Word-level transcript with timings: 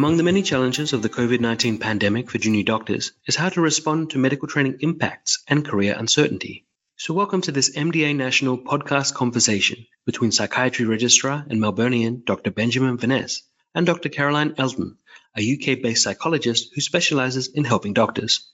Among 0.00 0.16
the 0.16 0.22
many 0.22 0.40
challenges 0.40 0.94
of 0.94 1.02
the 1.02 1.10
COVID 1.10 1.40
19 1.40 1.76
pandemic 1.76 2.30
for 2.30 2.38
junior 2.38 2.62
doctors 2.62 3.12
is 3.26 3.36
how 3.36 3.50
to 3.50 3.60
respond 3.60 4.08
to 4.08 4.18
medical 4.18 4.48
training 4.48 4.78
impacts 4.80 5.42
and 5.46 5.62
career 5.62 5.94
uncertainty. 5.94 6.64
So, 6.96 7.12
welcome 7.12 7.42
to 7.42 7.52
this 7.52 7.76
MDA 7.76 8.16
National 8.16 8.56
podcast 8.56 9.12
conversation 9.12 9.86
between 10.06 10.32
Psychiatry 10.32 10.86
Registrar 10.86 11.44
and 11.50 11.60
Melburnian 11.60 12.24
Dr. 12.24 12.50
Benjamin 12.50 12.96
Veness 12.96 13.42
and 13.74 13.84
Dr. 13.84 14.08
Caroline 14.08 14.54
Elton, 14.56 14.96
a 15.36 15.42
UK 15.42 15.82
based 15.82 16.04
psychologist 16.04 16.70
who 16.74 16.80
specializes 16.80 17.48
in 17.48 17.64
helping 17.64 17.92
doctors. 17.92 18.50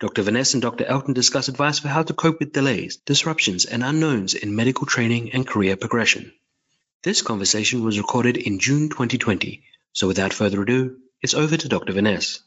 Dr. 0.00 0.24
Veness 0.24 0.54
and 0.54 0.62
Dr. 0.62 0.86
Elton 0.86 1.14
discuss 1.14 1.46
advice 1.46 1.78
for 1.78 1.86
how 1.86 2.02
to 2.02 2.14
cope 2.14 2.40
with 2.40 2.52
delays, 2.52 2.96
disruptions, 2.96 3.64
and 3.64 3.84
unknowns 3.84 4.34
in 4.34 4.56
medical 4.56 4.88
training 4.88 5.34
and 5.34 5.46
career 5.46 5.76
progression. 5.76 6.32
This 7.04 7.22
conversation 7.22 7.84
was 7.84 7.96
recorded 7.96 8.36
in 8.36 8.58
June 8.58 8.88
2020 8.88 9.62
so 9.94 10.08
without 10.08 10.34
further 10.34 10.60
ado, 10.60 10.98
it's 11.22 11.34
over 11.34 11.56
to 11.56 11.68
Dr. 11.68 11.92
Veness. 11.92 12.40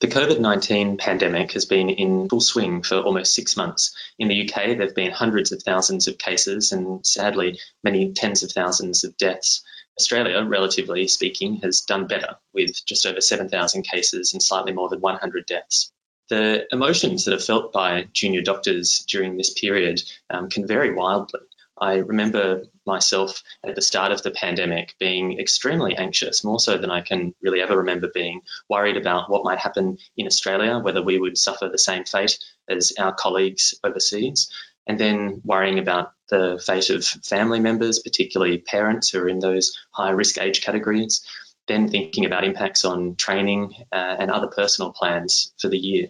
The 0.00 0.08
COVID 0.08 0.40
19 0.40 0.96
pandemic 0.96 1.52
has 1.52 1.66
been 1.66 1.90
in 1.90 2.26
full 2.30 2.40
swing 2.40 2.82
for 2.82 2.96
almost 2.96 3.34
six 3.34 3.54
months. 3.54 3.94
In 4.18 4.28
the 4.28 4.48
UK, 4.48 4.78
there 4.78 4.86
have 4.86 4.94
been 4.94 5.12
hundreds 5.12 5.52
of 5.52 5.62
thousands 5.62 6.08
of 6.08 6.16
cases 6.16 6.72
and 6.72 7.06
sadly, 7.06 7.60
many 7.84 8.14
tens 8.14 8.42
of 8.42 8.50
thousands 8.50 9.04
of 9.04 9.18
deaths. 9.18 9.62
Australia, 9.98 10.42
relatively 10.42 11.06
speaking, 11.06 11.56
has 11.56 11.82
done 11.82 12.06
better 12.06 12.36
with 12.54 12.74
just 12.86 13.04
over 13.04 13.20
7,000 13.20 13.82
cases 13.82 14.32
and 14.32 14.42
slightly 14.42 14.72
more 14.72 14.88
than 14.88 15.02
100 15.02 15.44
deaths. 15.44 15.92
The 16.30 16.66
emotions 16.72 17.26
that 17.26 17.34
are 17.34 17.38
felt 17.38 17.70
by 17.70 18.08
junior 18.14 18.40
doctors 18.40 19.04
during 19.06 19.36
this 19.36 19.52
period 19.52 20.02
um, 20.30 20.48
can 20.48 20.66
vary 20.66 20.94
wildly. 20.94 21.40
I 21.80 21.96
remember 21.96 22.64
myself 22.86 23.42
at 23.64 23.74
the 23.74 23.82
start 23.82 24.12
of 24.12 24.22
the 24.22 24.30
pandemic 24.30 24.94
being 24.98 25.38
extremely 25.38 25.96
anxious, 25.96 26.44
more 26.44 26.60
so 26.60 26.76
than 26.76 26.90
I 26.90 27.00
can 27.00 27.34
really 27.40 27.62
ever 27.62 27.78
remember 27.78 28.08
being, 28.12 28.42
worried 28.68 28.96
about 28.96 29.30
what 29.30 29.44
might 29.44 29.58
happen 29.58 29.98
in 30.16 30.26
Australia, 30.26 30.78
whether 30.78 31.02
we 31.02 31.18
would 31.18 31.38
suffer 31.38 31.68
the 31.68 31.78
same 31.78 32.04
fate 32.04 32.38
as 32.68 32.92
our 32.98 33.14
colleagues 33.14 33.74
overseas, 33.82 34.50
and 34.86 34.98
then 34.98 35.40
worrying 35.44 35.78
about 35.78 36.12
the 36.28 36.62
fate 36.64 36.90
of 36.90 37.04
family 37.04 37.60
members, 37.60 37.98
particularly 38.00 38.58
parents 38.58 39.10
who 39.10 39.20
are 39.20 39.28
in 39.28 39.38
those 39.38 39.78
high 39.90 40.10
risk 40.10 40.38
age 40.38 40.62
categories, 40.62 41.24
then 41.66 41.88
thinking 41.88 42.24
about 42.26 42.44
impacts 42.44 42.84
on 42.84 43.16
training 43.16 43.74
uh, 43.92 44.16
and 44.18 44.30
other 44.30 44.48
personal 44.48 44.92
plans 44.92 45.52
for 45.58 45.68
the 45.68 45.78
year. 45.78 46.08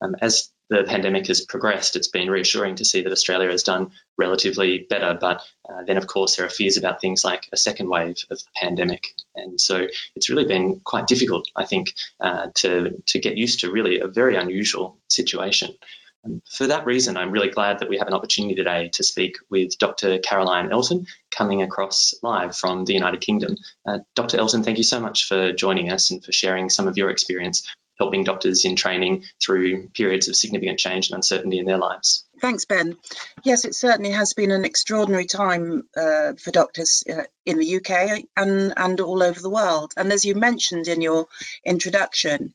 Um, 0.00 0.14
as 0.20 0.49
the 0.70 0.84
pandemic 0.84 1.26
has 1.26 1.40
progressed, 1.40 1.96
it's 1.96 2.08
been 2.08 2.30
reassuring 2.30 2.76
to 2.76 2.84
see 2.84 3.02
that 3.02 3.12
Australia 3.12 3.50
has 3.50 3.64
done 3.64 3.90
relatively 4.16 4.86
better. 4.88 5.18
But 5.20 5.42
uh, 5.68 5.82
then, 5.84 5.96
of 5.96 6.06
course, 6.06 6.36
there 6.36 6.46
are 6.46 6.50
fears 6.50 6.76
about 6.76 7.00
things 7.00 7.24
like 7.24 7.48
a 7.52 7.56
second 7.56 7.88
wave 7.88 8.16
of 8.30 8.38
the 8.38 8.50
pandemic. 8.54 9.08
And 9.34 9.60
so 9.60 9.88
it's 10.14 10.30
really 10.30 10.44
been 10.46 10.80
quite 10.80 11.08
difficult, 11.08 11.50
I 11.56 11.66
think, 11.66 11.94
uh, 12.20 12.48
to, 12.54 13.02
to 13.06 13.18
get 13.18 13.36
used 13.36 13.60
to 13.60 13.72
really 13.72 13.98
a 13.98 14.06
very 14.06 14.36
unusual 14.36 14.96
situation. 15.08 15.74
And 16.22 16.40
for 16.48 16.68
that 16.68 16.86
reason, 16.86 17.16
I'm 17.16 17.32
really 17.32 17.48
glad 17.48 17.80
that 17.80 17.88
we 17.88 17.98
have 17.98 18.06
an 18.06 18.14
opportunity 18.14 18.54
today 18.54 18.90
to 18.90 19.02
speak 19.02 19.38
with 19.48 19.76
Dr. 19.78 20.18
Caroline 20.18 20.70
Elton, 20.70 21.06
coming 21.30 21.62
across 21.62 22.14
live 22.22 22.54
from 22.56 22.84
the 22.84 22.92
United 22.92 23.22
Kingdom. 23.22 23.56
Uh, 23.86 24.00
Dr. 24.14 24.38
Elton, 24.38 24.62
thank 24.62 24.78
you 24.78 24.84
so 24.84 25.00
much 25.00 25.26
for 25.26 25.52
joining 25.52 25.90
us 25.90 26.10
and 26.10 26.22
for 26.22 26.30
sharing 26.30 26.68
some 26.68 26.86
of 26.86 26.96
your 26.98 27.10
experience 27.10 27.66
helping 28.00 28.24
doctors 28.24 28.64
in 28.64 28.74
training 28.76 29.24
through 29.44 29.86
periods 29.88 30.26
of 30.26 30.34
significant 30.34 30.78
change 30.78 31.10
and 31.10 31.16
uncertainty 31.16 31.58
in 31.58 31.66
their 31.66 31.76
lives. 31.76 32.24
Thanks, 32.40 32.64
Ben. 32.64 32.96
Yes, 33.44 33.66
it 33.66 33.74
certainly 33.74 34.12
has 34.12 34.32
been 34.32 34.50
an 34.50 34.64
extraordinary 34.64 35.26
time 35.26 35.86
uh, 35.94 36.32
for 36.32 36.50
doctors 36.50 37.04
uh, 37.08 37.24
in 37.44 37.58
the 37.58 37.76
UK 37.76 38.24
and, 38.34 38.72
and 38.74 39.00
all 39.00 39.22
over 39.22 39.38
the 39.38 39.50
world. 39.50 39.92
And 39.98 40.10
as 40.12 40.24
you 40.24 40.34
mentioned 40.34 40.88
in 40.88 41.02
your 41.02 41.26
introduction, 41.62 42.54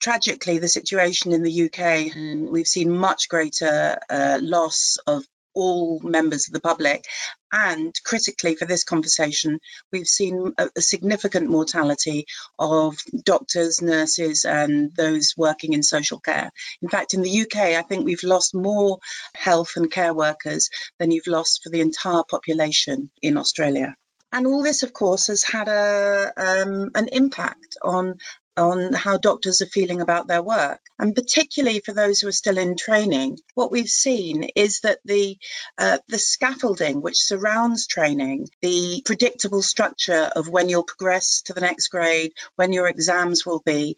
tragically, 0.00 0.58
the 0.58 0.68
situation 0.68 1.30
in 1.30 1.44
the 1.44 1.70
UK, 1.70 2.50
we've 2.50 2.66
seen 2.66 2.90
much 2.90 3.28
greater 3.28 3.98
uh, 4.10 4.40
loss 4.42 4.98
of 5.06 5.24
all 5.54 6.00
members 6.00 6.48
of 6.48 6.52
the 6.52 6.60
public. 6.60 7.04
And 7.52 7.94
critically 8.04 8.56
for 8.56 8.64
this 8.64 8.84
conversation, 8.84 9.60
we've 9.92 10.08
seen 10.08 10.52
a, 10.58 10.70
a, 10.76 10.82
significant 10.82 11.48
mortality 11.48 12.26
of 12.58 12.96
doctors, 13.24 13.80
nurses, 13.80 14.44
and 14.44 14.90
those 14.96 15.34
working 15.36 15.72
in 15.72 15.82
social 15.82 16.18
care. 16.18 16.50
In 16.82 16.88
fact, 16.88 17.14
in 17.14 17.22
the 17.22 17.42
UK, 17.42 17.56
I 17.56 17.82
think 17.82 18.04
we've 18.04 18.24
lost 18.24 18.54
more 18.54 18.98
health 19.34 19.72
and 19.76 19.90
care 19.90 20.12
workers 20.12 20.68
than 20.98 21.12
you've 21.12 21.28
lost 21.28 21.62
for 21.62 21.70
the 21.70 21.80
entire 21.80 22.24
population 22.28 23.10
in 23.22 23.36
Australia. 23.36 23.94
And 24.32 24.48
all 24.48 24.64
this, 24.64 24.82
of 24.82 24.92
course, 24.92 25.28
has 25.28 25.44
had 25.44 25.68
a, 25.68 26.32
um, 26.36 26.90
an 26.96 27.06
impact 27.12 27.76
on 27.80 28.18
on 28.56 28.92
how 28.92 29.16
doctors 29.16 29.60
are 29.62 29.66
feeling 29.66 30.00
about 30.00 30.26
their 30.26 30.42
work. 30.42 30.80
And 30.98 31.14
particularly 31.14 31.80
for 31.80 31.92
those 31.92 32.20
who 32.20 32.28
are 32.28 32.32
still 32.32 32.58
in 32.58 32.76
training, 32.76 33.38
what 33.54 33.72
we've 33.72 33.88
seen 33.88 34.44
is 34.54 34.80
that 34.80 35.00
the 35.04 35.38
uh, 35.78 35.98
the 36.08 36.18
scaffolding 36.18 37.02
which 37.02 37.22
surrounds 37.22 37.86
training, 37.86 38.48
the 38.62 39.02
predictable 39.04 39.62
structure 39.62 40.30
of 40.36 40.48
when 40.48 40.68
you'll 40.68 40.84
progress 40.84 41.42
to 41.42 41.52
the 41.52 41.60
next 41.60 41.88
grade, 41.88 42.32
when 42.56 42.72
your 42.72 42.86
exams 42.86 43.44
will 43.44 43.62
be, 43.64 43.96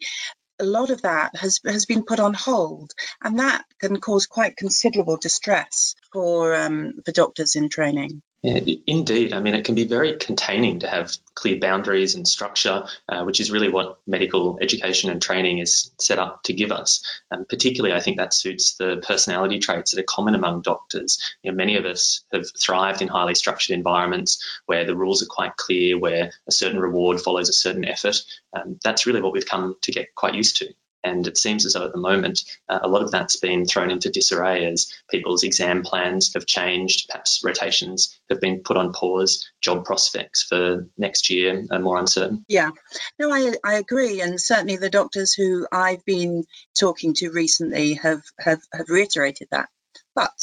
a 0.59 0.65
lot 0.65 0.89
of 0.89 1.03
that 1.03 1.35
has 1.35 1.59
has 1.65 1.85
been 1.85 2.03
put 2.03 2.19
on 2.19 2.33
hold, 2.33 2.91
and 3.21 3.39
that 3.39 3.63
can 3.79 3.99
cause 3.99 4.25
quite 4.25 4.57
considerable 4.57 5.17
distress 5.17 5.95
for 6.11 6.55
um, 6.55 6.93
for 7.05 7.11
doctors 7.11 7.55
in 7.55 7.69
training. 7.69 8.21
Indeed. 8.47 9.33
I 9.33 9.41
mean, 9.41 9.55
it 9.55 9.65
can 9.65 9.75
be 9.75 9.83
very 9.83 10.15
containing 10.15 10.79
to 10.79 10.87
have 10.87 11.17
clear 11.33 11.59
boundaries 11.59 12.15
and 12.15 12.25
structure, 12.25 12.85
uh, 13.09 13.23
which 13.23 13.41
is 13.41 13.51
really 13.51 13.67
what 13.67 13.99
medical 14.07 14.57
education 14.61 15.09
and 15.09 15.21
training 15.21 15.57
is 15.57 15.91
set 15.99 16.17
up 16.17 16.43
to 16.43 16.53
give 16.53 16.71
us. 16.71 17.03
And 17.29 17.47
particularly, 17.47 17.93
I 17.93 17.99
think 17.99 18.17
that 18.17 18.33
suits 18.33 18.75
the 18.75 19.03
personality 19.05 19.59
traits 19.59 19.91
that 19.91 19.99
are 19.99 20.03
common 20.03 20.33
among 20.33 20.61
doctors. 20.61 21.19
You 21.43 21.51
know, 21.51 21.57
many 21.57 21.75
of 21.75 21.85
us 21.85 22.23
have 22.31 22.45
thrived 22.57 23.01
in 23.01 23.09
highly 23.09 23.35
structured 23.35 23.75
environments 23.75 24.41
where 24.65 24.85
the 24.85 24.95
rules 24.95 25.21
are 25.21 25.27
quite 25.27 25.57
clear, 25.57 25.99
where 25.99 26.31
a 26.47 26.51
certain 26.51 26.79
reward 26.79 27.19
follows 27.19 27.49
a 27.49 27.53
certain 27.53 27.83
effort. 27.83 28.21
Um, 28.53 28.79
that's 28.81 29.05
really 29.05 29.21
what 29.21 29.33
we've 29.33 29.45
come 29.45 29.75
to 29.81 29.91
get 29.91 30.15
quite 30.15 30.35
used 30.35 30.57
to. 30.57 30.73
And 31.03 31.27
it 31.27 31.37
seems 31.37 31.65
as 31.65 31.73
though 31.73 31.85
at 31.85 31.91
the 31.91 31.99
moment, 31.99 32.41
uh, 32.67 32.79
a 32.81 32.87
lot 32.87 33.03
of 33.03 33.11
that's 33.11 33.37
been 33.37 33.65
thrown 33.65 33.91
into 33.91 34.09
disarray 34.09 34.65
as 34.65 34.91
people's 35.09 35.43
exam 35.43 35.83
plans 35.83 36.33
have 36.33 36.45
changed, 36.45 37.07
perhaps 37.09 37.41
rotations 37.43 38.19
have 38.29 38.41
been 38.41 38.61
put 38.61 38.77
on 38.77 38.93
pause, 38.93 39.49
job 39.61 39.85
prospects 39.85 40.43
for 40.43 40.87
next 40.97 41.29
year 41.29 41.65
are 41.71 41.79
more 41.79 41.97
uncertain. 41.97 42.43
Yeah, 42.47 42.71
no, 43.19 43.31
I, 43.31 43.53
I 43.63 43.75
agree. 43.75 44.21
And 44.21 44.41
certainly 44.41 44.77
the 44.77 44.89
doctors 44.89 45.33
who 45.33 45.67
I've 45.71 46.03
been 46.03 46.43
talking 46.77 47.13
to 47.15 47.31
recently 47.31 47.93
have, 47.93 48.23
have, 48.39 48.61
have 48.73 48.89
reiterated 48.89 49.47
that. 49.51 49.69
But 50.15 50.33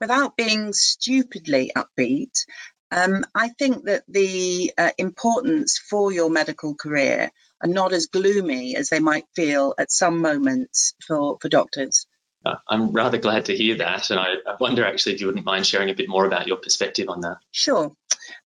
without 0.00 0.36
being 0.36 0.72
stupidly 0.72 1.72
upbeat, 1.74 2.44
um, 2.90 3.24
I 3.34 3.48
think 3.48 3.84
that 3.84 4.04
the 4.08 4.72
uh, 4.78 4.90
importance 4.96 5.78
for 5.78 6.10
your 6.12 6.30
medical 6.30 6.74
career 6.74 7.30
are 7.62 7.68
not 7.68 7.92
as 7.92 8.06
gloomy 8.06 8.76
as 8.76 8.88
they 8.88 9.00
might 9.00 9.24
feel 9.34 9.74
at 9.78 9.90
some 9.90 10.20
moments 10.20 10.94
for, 11.06 11.38
for 11.40 11.48
doctors. 11.48 12.06
Uh, 12.46 12.54
I'm 12.68 12.92
rather 12.92 13.18
glad 13.18 13.46
to 13.46 13.56
hear 13.56 13.76
that. 13.78 14.10
And 14.10 14.20
I, 14.20 14.34
I, 14.46 14.56
wonder 14.60 14.84
actually 14.84 15.14
if 15.14 15.20
you 15.20 15.26
wouldn't 15.26 15.44
mind 15.44 15.66
sharing 15.66 15.90
a 15.90 15.94
bit 15.94 16.08
more 16.08 16.24
about 16.24 16.46
your 16.46 16.56
perspective 16.56 17.08
on 17.08 17.20
that. 17.22 17.38
Sure. 17.50 17.92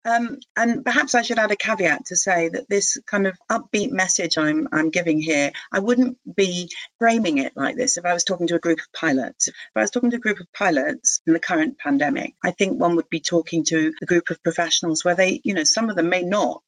Um, 0.04 0.38
and 0.56 0.84
perhaps 0.84 1.14
I 1.14 1.22
should 1.22 1.38
add 1.38 1.50
a 1.50 1.56
caveat 1.56 2.06
to 2.06 2.16
say 2.16 2.48
that 2.48 2.68
this 2.68 2.98
kind 3.06 3.26
of 3.26 3.36
upbeat 3.50 3.90
message 3.90 4.38
I'm, 4.38 4.68
I'm 4.72 4.90
giving 4.90 5.20
here, 5.20 5.52
I 5.72 5.80
wouldn't 5.80 6.18
be 6.34 6.70
framing 6.98 7.38
it 7.38 7.52
like 7.56 7.76
this 7.76 7.96
if 7.96 8.04
I 8.06 8.14
was 8.14 8.24
talking 8.24 8.46
to 8.48 8.54
a 8.54 8.60
group 8.60 8.78
of 8.78 8.92
pilots. 8.94 9.48
If 9.48 9.54
I 9.76 9.80
was 9.80 9.90
talking 9.90 10.10
to 10.10 10.16
a 10.16 10.20
group 10.20 10.40
of 10.40 10.52
pilots 10.52 11.20
in 11.26 11.34
the 11.34 11.40
current 11.40 11.78
pandemic, 11.78 12.34
I 12.42 12.52
think 12.52 12.80
one 12.80 12.96
would 12.96 13.10
be 13.10 13.20
talking 13.20 13.64
to 13.64 13.92
a 14.00 14.06
group 14.06 14.30
of 14.30 14.42
professionals 14.42 15.04
where 15.04 15.14
they, 15.14 15.40
you 15.44 15.54
know, 15.54 15.64
some 15.64 15.90
of 15.90 15.96
them 15.96 16.08
may 16.08 16.22
not 16.22 16.62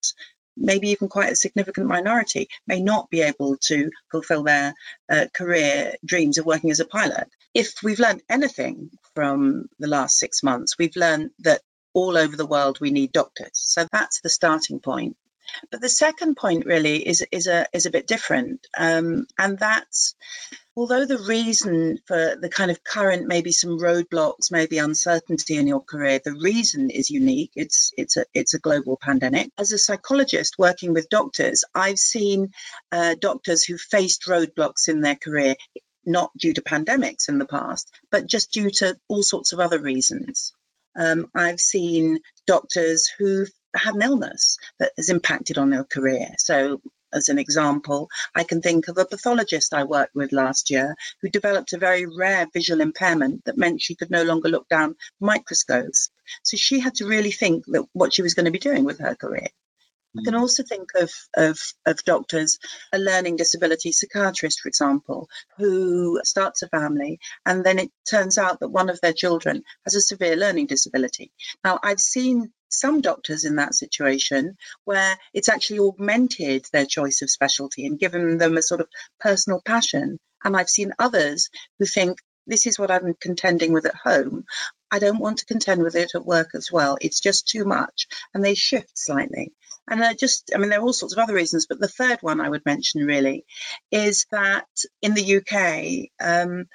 maybe 0.56 0.90
even 0.90 1.08
quite 1.08 1.32
a 1.32 1.37
significant 1.37 1.87
minority, 1.87 2.49
may 2.66 2.81
not 2.81 3.10
be 3.10 3.22
able 3.22 3.56
to 3.56 3.90
fulfill 4.10 4.43
their 4.43 4.75
uh, 5.10 5.26
career 5.32 5.94
dreams 6.04 6.38
of 6.38 6.46
working 6.46 6.70
as 6.70 6.81
a 6.81 6.84
pilot. 6.84 7.28
If 7.54 7.75
we've 7.82 7.99
learned 7.99 8.22
anything 8.28 8.90
from 9.14 9.69
the 9.78 9.88
last 9.88 10.19
six 10.19 10.43
months, 10.43 10.78
we've 10.78 10.96
learned 10.96 11.31
that 11.40 11.60
all 11.94 12.16
over 12.16 12.37
the 12.37 12.46
world 12.46 12.78
we 12.81 12.90
need 12.90 13.12
doctors. 13.12 13.50
So 13.52 13.87
that's 13.93 14.20
the 14.20 14.31
starting 14.31 14.81
point. 14.81 15.16
But 15.70 15.80
the 15.80 15.88
second 15.88 16.36
point 16.36 16.66
really 16.66 17.06
is 17.06 17.24
is 17.32 17.46
a 17.46 17.66
is 17.72 17.86
a 17.86 17.90
bit 17.90 18.06
different, 18.06 18.66
um, 18.76 19.26
and 19.38 19.58
that's 19.58 20.14
although 20.74 21.04
the 21.04 21.18
reason 21.18 21.98
for 22.06 22.36
the 22.40 22.48
kind 22.48 22.70
of 22.70 22.82
current 22.82 23.26
maybe 23.26 23.52
some 23.52 23.78
roadblocks 23.78 24.50
maybe 24.50 24.78
uncertainty 24.78 25.56
in 25.56 25.66
your 25.66 25.82
career 25.82 26.20
the 26.24 26.32
reason 26.32 26.90
is 26.90 27.10
unique. 27.10 27.52
It's 27.54 27.92
it's 27.96 28.16
a 28.16 28.24
it's 28.32 28.54
a 28.54 28.58
global 28.58 28.96
pandemic. 29.00 29.50
As 29.58 29.72
a 29.72 29.78
psychologist 29.78 30.58
working 30.58 30.92
with 30.94 31.08
doctors 31.08 31.64
i've 31.74 31.98
seen 31.98 32.50
uh, 32.90 33.14
doctors 33.20 33.64
who 33.64 33.76
faced 33.78 34.26
roadblocks 34.26 34.88
in 34.88 35.00
their 35.00 35.16
career 35.16 35.56
not 36.04 36.30
due 36.36 36.52
to 36.52 36.62
pandemics 36.62 37.28
in 37.28 37.38
the 37.38 37.46
past 37.46 37.90
but 38.10 38.26
just 38.26 38.52
due 38.52 38.70
to 38.70 38.96
all 39.08 39.22
sorts 39.22 39.52
of 39.52 39.60
other 39.60 39.80
reasons. 39.80 40.52
Um, 40.94 41.30
I've 41.34 41.60
seen 41.60 42.18
doctors 42.46 43.08
who've 43.18 43.50
had 43.74 43.94
an 43.94 44.02
illness 44.02 44.58
that 44.78 44.92
has 44.96 45.08
impacted 45.08 45.58
on 45.58 45.70
their 45.70 45.84
career. 45.84 46.28
So 46.38 46.80
as 47.12 47.28
an 47.28 47.38
example, 47.38 48.08
I 48.34 48.44
can 48.44 48.62
think 48.62 48.88
of 48.88 48.98
a 48.98 49.04
pathologist 49.04 49.74
I 49.74 49.84
worked 49.84 50.14
with 50.14 50.32
last 50.32 50.70
year 50.70 50.96
who 51.20 51.28
developed 51.28 51.72
a 51.72 51.78
very 51.78 52.06
rare 52.06 52.46
visual 52.52 52.80
impairment 52.80 53.44
that 53.44 53.58
meant 53.58 53.82
she 53.82 53.94
could 53.94 54.10
no 54.10 54.22
longer 54.22 54.48
look 54.48 54.69
down 54.69 54.96
microscopes. 55.20 56.10
So 56.42 56.56
she 56.56 56.80
had 56.80 56.94
to 56.96 57.06
really 57.06 57.32
think 57.32 57.64
that 57.66 57.86
what 57.92 58.14
she 58.14 58.22
was 58.22 58.34
going 58.34 58.46
to 58.46 58.50
be 58.50 58.58
doing 58.58 58.84
with 58.84 59.00
her 59.00 59.14
career. 59.14 59.48
I 60.19 60.22
can 60.24 60.34
mm. 60.34 60.40
also 60.40 60.62
think 60.62 60.90
of, 60.94 61.10
of, 61.34 61.58
of 61.86 62.04
doctors, 62.04 62.58
a 62.92 62.98
learning 62.98 63.36
disability 63.36 63.92
psychiatrist, 63.92 64.60
for 64.60 64.69
example, 64.69 65.28
who 65.56 66.20
starts 66.22 66.62
a 66.62 66.69
family 66.69 67.19
and 67.46 67.64
then 67.64 67.78
it 67.78 67.90
turns 68.08 68.36
out 68.36 68.60
that 68.60 68.69
one 68.69 68.90
of 68.90 69.00
their 69.00 69.14
children 69.14 69.62
has 69.84 69.94
a 69.94 70.02
severe 70.02 70.36
learning 70.36 70.66
disability. 70.66 71.32
Now, 71.64 71.78
I've 71.82 72.00
seen 72.00 72.52
some 72.72 73.00
doctors 73.00 73.44
in 73.44 73.56
that 73.56 73.74
situation 73.74 74.56
where 74.84 75.16
it's 75.32 75.48
actually 75.48 75.80
augmented 75.80 76.66
their 76.72 76.86
choice 76.86 77.22
of 77.22 77.30
specialty 77.30 77.86
and 77.86 77.98
given 77.98 78.38
them 78.38 78.56
a 78.56 78.62
sort 78.62 78.80
of 78.80 78.88
personal 79.20 79.60
passion. 79.64 80.19
And 80.44 80.56
I've 80.56 80.70
seen 80.70 80.92
others 80.98 81.50
who 81.78 81.86
think, 81.86 82.19
this 82.46 82.66
is 82.66 82.78
what 82.78 82.90
I'm 82.90 83.14
contending 83.20 83.72
with 83.72 83.86
at 83.86 83.94
home. 83.94 84.44
I 84.90 84.98
don't 84.98 85.20
want 85.20 85.38
to 85.38 85.46
contend 85.46 85.82
with 85.82 85.94
it 85.94 86.10
at 86.14 86.26
work 86.26 86.50
as 86.54 86.70
well. 86.72 86.98
It's 87.00 87.20
just 87.20 87.48
too 87.48 87.64
much. 87.64 88.08
And 88.34 88.44
they 88.44 88.54
shift 88.54 88.98
slightly. 88.98 89.52
And 89.88 90.02
I 90.02 90.14
just, 90.14 90.50
I 90.54 90.58
mean, 90.58 90.70
there 90.70 90.78
are 90.78 90.82
all 90.82 90.92
sorts 90.92 91.14
of 91.14 91.19
other 91.19 91.34
reasons, 91.34 91.66
but 91.66 91.80
the 91.80 91.88
third 91.88 92.19
one 92.20 92.40
I 92.40 92.48
would 92.48 92.64
mention 92.64 93.04
really 93.04 93.44
is 93.90 94.26
that 94.30 94.66
in 95.00 95.14
the 95.14 95.36
UK, 95.36 96.10
um, 96.20 96.66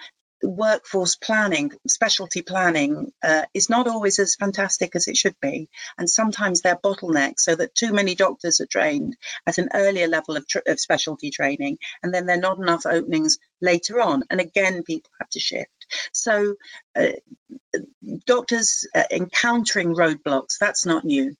workforce 0.44 1.16
planning, 1.16 1.72
specialty 1.88 2.42
planning, 2.42 3.12
uh, 3.24 3.44
is 3.54 3.70
not 3.70 3.88
always 3.88 4.20
as 4.20 4.36
fantastic 4.36 4.96
as 4.96 5.08
it 5.08 5.18
should 5.18 5.36
be. 5.42 5.70
And 5.98 6.10
sometimes 6.10 6.62
they're 6.62 6.76
bottlenecks 6.76 7.40
so 7.40 7.56
that 7.56 7.76
too 7.76 7.94
many 7.94 8.16
doctors 8.16 8.62
are 8.62 8.68
trained 8.68 9.18
at 9.46 9.58
an 9.58 9.70
earlier 9.74 10.08
level 10.08 10.38
of, 10.38 10.48
tr- 10.48 10.60
of 10.68 10.80
specialty 10.80 11.32
training, 11.32 11.78
and 12.04 12.14
then 12.14 12.26
there 12.26 12.38
are 12.38 12.42
not 12.42 12.60
enough 12.60 12.86
openings 12.86 13.38
later 13.62 14.02
on. 14.02 14.24
And 14.30 14.40
again, 14.40 14.84
people 14.84 15.12
have 15.20 15.30
to 15.30 15.40
shift. 15.40 15.70
So, 16.14 16.56
uh, 16.96 17.08
doctors 18.26 18.88
uh, 18.94 19.04
encountering 19.12 19.96
roadblocks, 19.96 20.58
that's 20.60 20.86
not 20.86 21.06
new. 21.06 21.36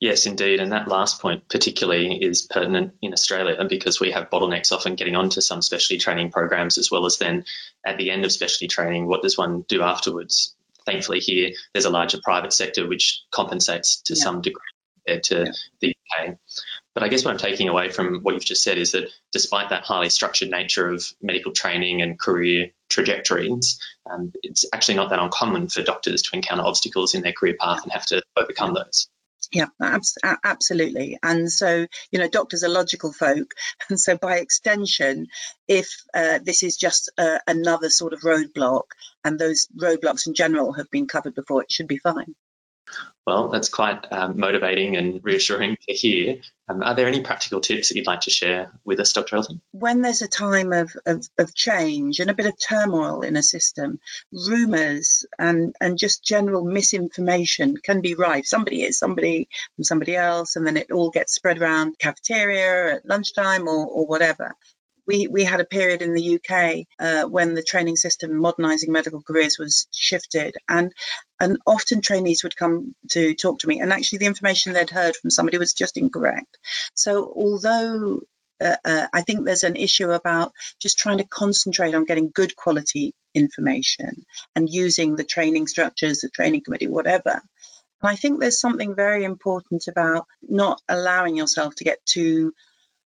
Yes, 0.00 0.26
indeed. 0.26 0.60
And 0.60 0.72
that 0.72 0.88
last 0.88 1.20
point, 1.20 1.48
particularly, 1.48 2.22
is 2.22 2.42
pertinent 2.42 2.94
in 3.00 3.12
Australia 3.12 3.64
because 3.68 4.00
we 4.00 4.10
have 4.12 4.30
bottlenecks 4.30 4.72
often 4.72 4.94
getting 4.94 5.16
onto 5.16 5.40
some 5.40 5.62
specialty 5.62 5.98
training 5.98 6.30
programs, 6.30 6.78
as 6.78 6.90
well 6.90 7.06
as 7.06 7.18
then 7.18 7.44
at 7.84 7.98
the 7.98 8.10
end 8.10 8.24
of 8.24 8.32
specialty 8.32 8.68
training, 8.68 9.06
what 9.06 9.22
does 9.22 9.38
one 9.38 9.62
do 9.68 9.82
afterwards? 9.82 10.54
Thankfully, 10.84 11.20
here 11.20 11.52
there's 11.72 11.84
a 11.84 11.90
larger 11.90 12.18
private 12.22 12.52
sector 12.52 12.86
which 12.86 13.22
compensates 13.30 14.02
to 14.02 14.14
yeah. 14.14 14.22
some 14.22 14.40
degree 14.42 14.62
compared 15.04 15.22
to 15.24 15.44
yeah. 15.44 15.52
the 15.80 15.96
UK. 16.28 16.38
But 16.94 17.02
I 17.02 17.08
guess 17.08 17.24
what 17.24 17.30
I'm 17.30 17.38
taking 17.38 17.68
away 17.68 17.90
from 17.90 18.20
what 18.20 18.34
you've 18.34 18.44
just 18.44 18.62
said 18.62 18.78
is 18.78 18.92
that 18.92 19.10
despite 19.32 19.70
that 19.70 19.84
highly 19.84 20.10
structured 20.10 20.50
nature 20.50 20.88
of 20.88 21.04
medical 21.22 21.52
training 21.52 22.02
and 22.02 22.18
career 22.18 22.70
trajectories, 22.88 23.80
um, 24.10 24.32
it's 24.42 24.66
actually 24.72 24.96
not 24.96 25.10
that 25.10 25.18
uncommon 25.18 25.68
for 25.68 25.82
doctors 25.82 26.22
to 26.22 26.36
encounter 26.36 26.64
obstacles 26.64 27.14
in 27.14 27.22
their 27.22 27.32
career 27.32 27.56
path 27.58 27.82
and 27.82 27.92
have 27.92 28.06
to 28.06 28.22
overcome 28.36 28.74
those. 28.74 29.08
Yeah, 29.52 29.66
absolutely. 30.44 31.18
And 31.22 31.50
so, 31.52 31.86
you 32.10 32.18
know, 32.18 32.28
doctors 32.28 32.64
are 32.64 32.68
logical 32.68 33.12
folk. 33.12 33.52
And 33.88 34.00
so, 34.00 34.16
by 34.16 34.38
extension, 34.38 35.26
if 35.68 35.88
uh, 36.14 36.38
this 36.42 36.62
is 36.62 36.76
just 36.76 37.10
uh, 37.18 37.38
another 37.46 37.90
sort 37.90 38.14
of 38.14 38.20
roadblock 38.22 38.84
and 39.24 39.38
those 39.38 39.68
roadblocks 39.78 40.26
in 40.26 40.34
general 40.34 40.72
have 40.72 40.90
been 40.90 41.06
covered 41.06 41.34
before, 41.34 41.62
it 41.62 41.70
should 41.72 41.88
be 41.88 41.98
fine. 41.98 42.34
Well, 43.24 43.48
that's 43.48 43.68
quite 43.68 44.04
um, 44.10 44.38
motivating 44.38 44.96
and 44.96 45.20
reassuring 45.22 45.76
to 45.88 45.94
hear. 45.94 46.40
Um, 46.68 46.82
are 46.82 46.94
there 46.94 47.06
any 47.06 47.20
practical 47.20 47.60
tips 47.60 47.88
that 47.88 47.96
you'd 47.96 48.06
like 48.06 48.22
to 48.22 48.30
share 48.30 48.72
with 48.84 48.98
us, 48.98 49.12
Dr. 49.12 49.36
Elton? 49.36 49.60
When 49.70 50.02
there's 50.02 50.22
a 50.22 50.28
time 50.28 50.72
of, 50.72 50.90
of, 51.06 51.28
of 51.38 51.54
change 51.54 52.18
and 52.18 52.30
a 52.30 52.34
bit 52.34 52.46
of 52.46 52.58
turmoil 52.58 53.22
in 53.22 53.36
a 53.36 53.42
system, 53.42 54.00
rumours 54.32 55.24
and, 55.38 55.76
and 55.80 55.98
just 55.98 56.24
general 56.24 56.64
misinformation 56.64 57.76
can 57.76 58.00
be 58.00 58.16
rife. 58.16 58.46
Somebody 58.46 58.82
is 58.82 58.98
somebody 58.98 59.48
from 59.76 59.84
somebody 59.84 60.16
else, 60.16 60.56
and 60.56 60.66
then 60.66 60.76
it 60.76 60.90
all 60.90 61.10
gets 61.10 61.32
spread 61.32 61.60
around 61.60 61.98
cafeteria 62.00 62.96
at 62.96 63.06
lunchtime 63.06 63.68
or, 63.68 63.86
or 63.86 64.06
whatever 64.06 64.56
we, 65.12 65.28
we 65.28 65.44
had 65.44 65.60
a 65.60 65.66
period 65.66 66.00
in 66.00 66.14
the 66.14 66.36
UK 66.36 66.86
uh, 66.98 67.28
when 67.28 67.54
the 67.54 67.62
training 67.62 67.96
system 67.96 68.36
modernising 68.36 68.90
medical 68.90 69.22
careers 69.22 69.58
was 69.58 69.86
shifted, 69.92 70.56
and 70.68 70.92
and 71.38 71.58
often 71.66 72.00
trainees 72.00 72.42
would 72.42 72.56
come 72.56 72.94
to 73.10 73.34
talk 73.34 73.58
to 73.60 73.68
me, 73.68 73.80
and 73.80 73.92
actually 73.92 74.18
the 74.18 74.26
information 74.26 74.72
they'd 74.72 74.90
heard 74.90 75.14
from 75.14 75.30
somebody 75.30 75.58
was 75.58 75.74
just 75.74 75.98
incorrect. 75.98 76.58
So 76.94 77.32
although 77.36 78.20
uh, 78.60 78.76
uh, 78.84 79.06
I 79.12 79.22
think 79.22 79.44
there's 79.44 79.64
an 79.64 79.76
issue 79.76 80.10
about 80.10 80.52
just 80.80 80.98
trying 80.98 81.18
to 81.18 81.26
concentrate 81.26 81.94
on 81.94 82.04
getting 82.04 82.30
good 82.32 82.56
quality 82.56 83.14
information 83.34 84.24
and 84.56 84.68
using 84.68 85.16
the 85.16 85.24
training 85.24 85.66
structures, 85.66 86.20
the 86.20 86.30
training 86.30 86.62
committee, 86.64 86.86
whatever. 86.86 87.42
And 88.02 88.10
I 88.10 88.16
think 88.16 88.40
there's 88.40 88.60
something 88.60 88.94
very 88.94 89.24
important 89.24 89.88
about 89.88 90.26
not 90.42 90.80
allowing 90.88 91.36
yourself 91.36 91.74
to 91.76 91.84
get 91.84 91.98
too 92.06 92.52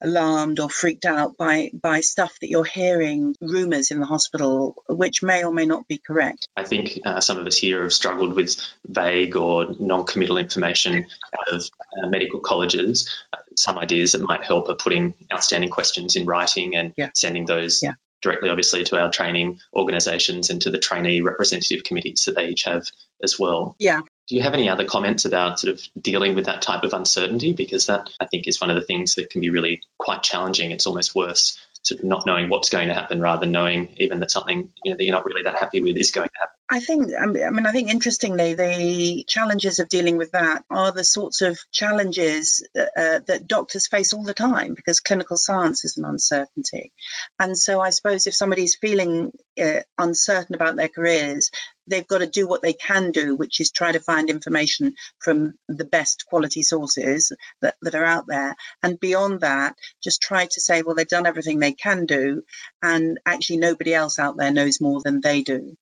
alarmed 0.01 0.61
or 0.61 0.69
freaked 0.69 1.05
out 1.05 1.37
by 1.37 1.71
by 1.75 2.01
stuff 2.01 2.37
that 2.41 2.49
you're 2.49 2.65
hearing 2.65 3.35
rumors 3.41 3.91
in 3.91 4.01
the 4.01 4.07
hospital 4.07 4.83
which 4.89 5.23
may 5.23 5.45
or 5.45 5.53
may 5.53 5.67
not 5.67 5.87
be 5.89 5.99
correct 5.99 6.49
i 6.57 6.65
think 6.65 6.99
uh, 7.05 7.21
some 7.21 7.39
of 7.39 7.47
us 7.47 7.57
here 7.57 7.83
have 7.83 7.93
struggled 7.93 8.35
with 8.35 8.57
vague 8.87 9.37
or 9.37 9.75
non-committal 9.79 10.39
information 10.39 11.07
out 11.39 11.55
of 11.55 11.69
uh, 12.03 12.07
medical 12.09 12.41
colleges 12.41 13.09
uh, 13.33 13.39
some 13.57 13.79
ideas 13.79 14.13
that 14.13 14.23
might 14.23 14.45
help 14.45 14.69
are 14.69 14.75
putting 14.75 15.15
outstanding 15.33 15.71
questions 15.71 16.17
in 16.17 16.27
writing 16.27 16.77
and 16.77 16.95
yeah. 16.97 17.11
sending 17.15 17.45
those 17.45 17.83
yeah. 17.83 17.93
directly 18.23 18.49
obviously 18.49 18.85
to 18.85 18.99
our 18.99 19.11
training 19.11 19.61
organizations 19.75 20.51
and 20.51 20.63
to 20.63 20.71
the 20.71 20.79
trainee 20.79 21.21
representative 21.21 21.85
committees 21.85 22.25
that 22.25 22.37
they 22.37 22.49
each 22.49 22.65
have 22.65 22.87
as 23.23 23.39
well 23.39 23.77
yeah 23.79 24.01
do 24.31 24.37
you 24.37 24.43
have 24.43 24.55
any 24.55 24.69
other 24.69 24.85
comments 24.85 25.25
about 25.25 25.59
sort 25.59 25.75
of 25.75 25.83
dealing 26.01 26.37
with 26.37 26.47
that 26.47 26.63
type 26.63 26.85
of 26.85 26.93
uncertainty? 26.93 27.53
Because 27.53 27.87
that, 27.87 28.11
I 28.21 28.27
think, 28.27 28.47
is 28.47 28.61
one 28.61 28.71
of 28.71 28.77
the 28.77 28.83
things 28.83 29.17
that 29.17 29.29
can 29.29 29.41
be 29.41 29.51
really 29.51 29.83
quite 29.99 30.23
challenging. 30.23 30.71
It's 30.71 30.87
almost 30.87 31.17
worse 31.17 31.59
sort 31.83 31.99
of 31.99 32.07
not 32.07 32.27
knowing 32.27 32.49
what's 32.49 32.69
going 32.69 32.89
to 32.89 32.95
happen 32.95 33.21
rather 33.21 33.41
than 33.41 33.51
knowing 33.51 33.89
even 33.97 34.21
that 34.21 34.31
something 34.31 34.71
you 34.85 34.93
know, 34.93 34.97
that 34.97 35.03
you're 35.03 35.15
not 35.15 35.25
really 35.25 35.43
that 35.43 35.57
happy 35.57 35.81
with 35.81 35.97
is 35.97 36.13
going 36.13 36.29
to 36.29 36.39
happen. 36.39 36.55
I 36.73 36.79
think, 36.79 37.11
I 37.21 37.27
mean, 37.51 37.67
I 37.67 37.73
think 37.73 37.91
interestingly, 37.91 38.55
the 38.55 39.25
challenges 39.27 39.81
of 39.81 39.89
dealing 39.89 40.17
with 40.17 40.31
that 40.33 40.65
are 40.71 40.93
the 40.93 41.03
sorts 41.03 41.43
of 41.43 41.59
challenges 41.73 42.65
uh, 42.79 43.19
that 43.27 43.49
doctors 43.49 43.89
face 43.89 44.13
all 44.13 44.23
the 44.23 44.35
time 44.35 44.75
because 44.75 45.01
clinical 45.01 45.37
science 45.37 45.85
is 45.85 45.97
an 45.97 46.05
uncertainty. 46.05 46.93
And 47.41 47.59
so 47.59 47.81
I 47.81 47.91
suppose 47.91 48.29
if 48.29 48.35
somebody's 48.35 48.77
feeling 48.77 49.33
uh, 49.61 49.81
uncertain 49.99 50.55
about 50.55 50.77
their 50.77 50.87
careers, 50.89 51.51
they've 51.91 52.07
got 52.07 52.19
to 52.19 52.27
do 52.27 52.47
what 52.47 52.63
they 52.63 52.73
can 52.73 53.11
do, 53.11 53.37
which 53.37 53.61
is 53.61 53.71
try 53.71 53.93
to 53.93 54.01
find 54.01 54.31
information 54.31 54.95
from 55.19 55.55
the 55.69 55.85
best 55.85 56.25
quality 56.27 56.63
sources 56.63 57.33
that, 57.61 57.77
that 57.83 57.95
are 57.95 58.05
out 58.05 58.27
there. 58.27 58.57
And 58.83 58.99
beyond 58.99 59.41
that, 59.41 59.77
just 60.03 60.23
try 60.23 60.47
to 60.47 60.61
say, 60.61 60.83
well, 60.83 60.95
they've 60.95 61.07
done 61.07 61.27
everything 61.27 61.59
they 61.59 61.73
can 61.73 62.07
do, 62.07 62.43
and 62.83 63.19
actually 63.27 63.59
nobody 63.59 63.93
else 63.93 64.19
out 64.19 64.37
there 64.37 64.53
knows 64.53 64.81
more 64.81 65.01
than 65.05 65.21
they 65.21 65.43
do. 65.43 65.77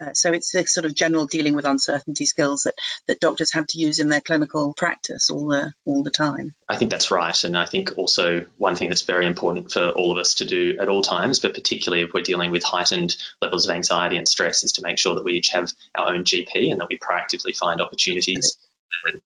Uh, 0.00 0.14
so 0.14 0.32
it's 0.32 0.52
the 0.52 0.66
sort 0.66 0.86
of 0.86 0.94
general 0.94 1.26
dealing 1.26 1.54
with 1.54 1.66
uncertainty 1.66 2.24
skills 2.24 2.62
that, 2.62 2.74
that 3.06 3.20
doctors 3.20 3.52
have 3.52 3.66
to 3.66 3.78
use 3.78 3.98
in 3.98 4.08
their 4.08 4.20
clinical 4.20 4.72
practice 4.74 5.28
all 5.30 5.48
the 5.48 5.72
all 5.84 6.02
the 6.02 6.10
time. 6.10 6.54
I 6.68 6.76
think 6.76 6.90
that's 6.90 7.10
right, 7.10 7.44
and 7.44 7.56
I 7.56 7.66
think 7.66 7.92
also 7.96 8.46
one 8.56 8.76
thing 8.76 8.88
that's 8.88 9.02
very 9.02 9.26
important 9.26 9.72
for 9.72 9.90
all 9.90 10.10
of 10.10 10.18
us 10.18 10.34
to 10.34 10.46
do 10.46 10.76
at 10.80 10.88
all 10.88 11.02
times, 11.02 11.38
but 11.38 11.54
particularly 11.54 12.02
if 12.02 12.12
we're 12.14 12.22
dealing 12.22 12.50
with 12.50 12.64
heightened 12.64 13.16
levels 13.42 13.68
of 13.68 13.74
anxiety 13.74 14.16
and 14.16 14.26
stress, 14.26 14.64
is 14.64 14.72
to 14.72 14.82
make 14.82 14.98
sure 14.98 15.14
that 15.14 15.24
we 15.24 15.34
each 15.34 15.50
have 15.50 15.70
our 15.94 16.14
own 16.14 16.24
GP 16.24 16.70
and 16.70 16.80
that 16.80 16.88
we 16.88 16.98
proactively 16.98 17.54
find 17.54 17.80
opportunities. 17.80 18.56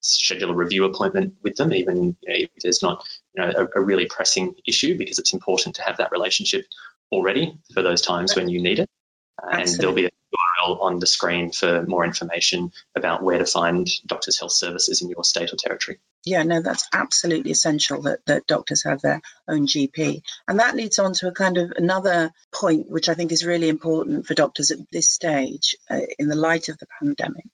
Schedule 0.00 0.50
a 0.50 0.54
review 0.54 0.84
appointment 0.84 1.34
with 1.42 1.56
them, 1.56 1.72
even 1.72 2.16
you 2.22 2.28
know, 2.28 2.34
if 2.34 2.50
there's 2.62 2.82
not 2.82 3.08
you 3.34 3.42
know, 3.42 3.50
a, 3.56 3.80
a 3.80 3.82
really 3.82 4.06
pressing 4.06 4.54
issue, 4.66 4.96
because 4.96 5.18
it's 5.18 5.32
important 5.32 5.76
to 5.76 5.82
have 5.82 5.96
that 5.96 6.12
relationship 6.12 6.66
already 7.10 7.58
for 7.72 7.82
those 7.82 8.02
times 8.02 8.36
when 8.36 8.48
you 8.48 8.62
need 8.62 8.78
it. 8.78 8.90
Uh, 9.42 9.56
and 9.56 9.68
there'll 9.68 9.94
be 9.94 10.06
a 10.06 10.10
On 10.64 10.98
the 10.98 11.06
screen 11.06 11.52
for 11.52 11.84
more 11.86 12.04
information 12.04 12.72
about 12.96 13.22
where 13.22 13.38
to 13.38 13.46
find 13.46 13.88
Doctors 14.06 14.38
Health 14.38 14.52
Services 14.52 15.02
in 15.02 15.10
your 15.10 15.24
state 15.24 15.52
or 15.52 15.56
territory. 15.56 15.98
Yeah, 16.24 16.42
no, 16.42 16.62
that's 16.62 16.88
absolutely 16.92 17.50
essential 17.50 18.00
that, 18.02 18.20
that 18.26 18.46
doctors 18.46 18.84
have 18.84 19.02
their 19.02 19.20
own 19.46 19.66
GP. 19.66 20.22
And 20.48 20.58
that 20.58 20.74
leads 20.74 20.98
on 20.98 21.12
to 21.14 21.28
a 21.28 21.32
kind 21.32 21.58
of 21.58 21.72
another 21.76 22.32
point, 22.50 22.90
which 22.90 23.10
I 23.10 23.14
think 23.14 23.30
is 23.30 23.44
really 23.44 23.68
important 23.68 24.26
for 24.26 24.32
doctors 24.32 24.70
at 24.70 24.78
this 24.90 25.10
stage 25.10 25.76
uh, 25.90 26.00
in 26.18 26.28
the 26.28 26.34
light 26.34 26.70
of 26.70 26.78
the 26.78 26.86
pandemic, 26.98 27.44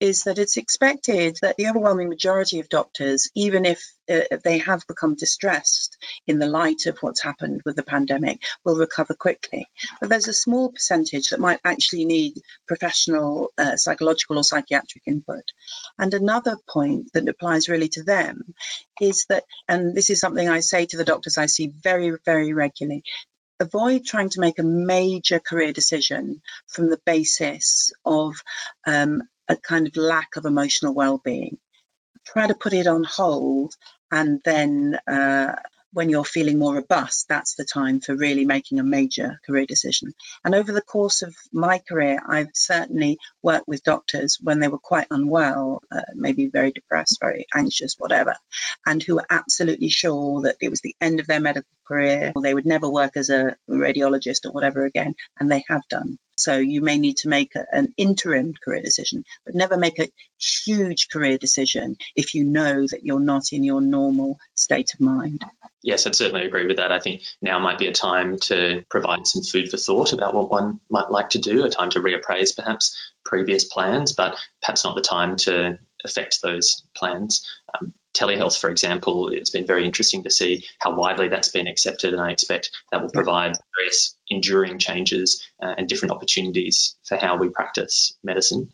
is 0.00 0.24
that 0.24 0.38
it's 0.38 0.56
expected 0.56 1.36
that 1.42 1.58
the 1.58 1.68
overwhelming 1.68 2.08
majority 2.08 2.60
of 2.60 2.70
doctors, 2.70 3.30
even 3.34 3.66
if 3.66 3.84
uh, 4.10 4.20
they 4.42 4.58
have 4.58 4.86
become 4.86 5.14
distressed 5.16 5.98
in 6.26 6.38
the 6.38 6.46
light 6.46 6.86
of 6.86 6.98
what's 7.00 7.22
happened 7.22 7.60
with 7.66 7.76
the 7.76 7.82
pandemic, 7.82 8.42
will 8.64 8.76
recover 8.76 9.14
quickly. 9.14 9.68
But 10.00 10.08
there's 10.08 10.28
a 10.28 10.34
small 10.34 10.72
percentage 10.72 11.30
that 11.30 11.40
might 11.40 11.60
actually 11.62 12.06
need 12.06 12.40
professional 12.66 13.52
uh, 13.58 13.76
psychological 13.76 14.38
or 14.38 14.44
psychiatric 14.44 15.04
input. 15.06 15.44
And 15.98 16.12
another 16.14 16.56
point 16.68 17.12
that 17.14 17.28
applies 17.28 17.68
really 17.68 17.88
to 17.90 18.02
them 18.02 18.54
is 19.00 19.26
that, 19.28 19.44
and 19.68 19.94
this 19.94 20.10
is 20.10 20.20
something 20.20 20.48
I 20.48 20.60
say 20.60 20.86
to 20.86 20.96
the 20.96 21.04
doctors 21.04 21.38
I 21.38 21.46
see 21.46 21.72
very, 21.82 22.12
very 22.24 22.52
regularly 22.52 23.02
avoid 23.60 24.04
trying 24.04 24.28
to 24.30 24.40
make 24.40 24.58
a 24.58 24.64
major 24.64 25.38
career 25.38 25.72
decision 25.72 26.42
from 26.68 26.90
the 26.90 27.00
basis 27.06 27.92
of 28.04 28.34
um, 28.86 29.22
a 29.48 29.56
kind 29.56 29.86
of 29.86 29.96
lack 29.96 30.36
of 30.36 30.44
emotional 30.44 30.94
well-being. 30.94 31.58
Try 32.26 32.46
to 32.46 32.54
put 32.54 32.72
it 32.72 32.86
on 32.86 33.04
hold 33.04 33.74
and 34.10 34.40
then 34.44 34.98
uh, 35.06 35.54
when 35.94 36.08
you're 36.08 36.24
feeling 36.24 36.58
more 36.58 36.74
robust, 36.74 37.26
that's 37.28 37.54
the 37.54 37.64
time 37.64 38.00
for 38.00 38.14
really 38.16 38.44
making 38.44 38.80
a 38.80 38.84
major 38.84 39.40
career 39.46 39.64
decision. 39.64 40.12
And 40.44 40.54
over 40.54 40.72
the 40.72 40.82
course 40.82 41.22
of 41.22 41.34
my 41.52 41.78
career, 41.78 42.20
I've 42.26 42.50
certainly 42.52 43.18
worked 43.42 43.68
with 43.68 43.84
doctors 43.84 44.38
when 44.42 44.58
they 44.58 44.68
were 44.68 44.78
quite 44.78 45.06
unwell, 45.10 45.82
uh, 45.90 46.02
maybe 46.14 46.48
very 46.48 46.72
depressed, 46.72 47.18
very 47.20 47.46
anxious, 47.54 47.94
whatever, 47.96 48.34
and 48.84 49.02
who 49.02 49.14
were 49.14 49.26
absolutely 49.30 49.88
sure 49.88 50.42
that 50.42 50.56
it 50.60 50.68
was 50.68 50.80
the 50.80 50.96
end 51.00 51.20
of 51.20 51.26
their 51.26 51.40
medical 51.40 51.70
career, 51.86 52.32
or 52.34 52.42
they 52.42 52.54
would 52.54 52.66
never 52.66 52.90
work 52.90 53.16
as 53.16 53.30
a 53.30 53.56
radiologist 53.70 54.44
or 54.44 54.52
whatever 54.52 54.84
again, 54.84 55.14
and 55.38 55.50
they 55.50 55.64
have 55.68 55.82
done. 55.88 56.18
So 56.36 56.56
you 56.56 56.80
may 56.80 56.98
need 56.98 57.18
to 57.18 57.28
make 57.28 57.54
a, 57.54 57.64
an 57.72 57.94
interim 57.96 58.54
career 58.54 58.82
decision, 58.82 59.24
but 59.44 59.54
never 59.54 59.76
make 59.76 59.98
a 59.98 60.10
huge 60.38 61.08
career 61.08 61.38
decision 61.38 61.96
if 62.16 62.34
you 62.34 62.44
know 62.44 62.86
that 62.88 63.04
you're 63.04 63.20
not 63.20 63.52
in 63.52 63.64
your 63.64 63.80
normal 63.80 64.38
state 64.54 64.94
of 64.94 65.00
mind. 65.00 65.44
Yes, 65.82 66.06
I'd 66.06 66.14
certainly 66.14 66.46
agree 66.46 66.66
with 66.66 66.78
that. 66.78 66.92
I 66.92 66.98
think 66.98 67.22
now 67.42 67.58
might 67.58 67.78
be 67.78 67.88
a 67.88 67.92
time 67.92 68.38
to 68.40 68.84
provide 68.90 69.26
some 69.26 69.42
food 69.42 69.70
for 69.70 69.76
thought 69.76 70.12
about 70.12 70.34
what 70.34 70.50
one 70.50 70.80
might 70.88 71.10
like 71.10 71.30
to 71.30 71.38
do, 71.38 71.64
a 71.64 71.70
time 71.70 71.90
to 71.90 72.00
reappraise 72.00 72.56
perhaps 72.56 72.96
previous 73.24 73.64
plans, 73.64 74.12
but 74.12 74.36
perhaps 74.62 74.84
not 74.84 74.94
the 74.94 75.02
time 75.02 75.36
to 75.36 75.78
affect 76.04 76.42
those 76.42 76.84
plans. 76.96 77.48
Um, 77.78 77.92
telehealth, 78.14 78.58
for 78.58 78.70
example, 78.70 79.28
it's 79.28 79.50
been 79.50 79.66
very 79.66 79.84
interesting 79.84 80.22
to 80.22 80.30
see 80.30 80.64
how 80.78 80.94
widely 80.94 81.28
that's 81.28 81.48
been 81.48 81.66
accepted, 81.66 82.12
and 82.12 82.22
I 82.22 82.30
expect 82.30 82.70
that 82.90 83.02
will 83.02 83.10
provide 83.10 83.56
various 83.76 84.16
enduring 84.28 84.78
changes 84.78 85.46
uh, 85.62 85.74
and 85.76 85.88
different 85.88 86.12
opportunities 86.12 86.96
for 87.04 87.16
how 87.16 87.36
we 87.36 87.48
practice 87.48 88.16
medicine. 88.22 88.72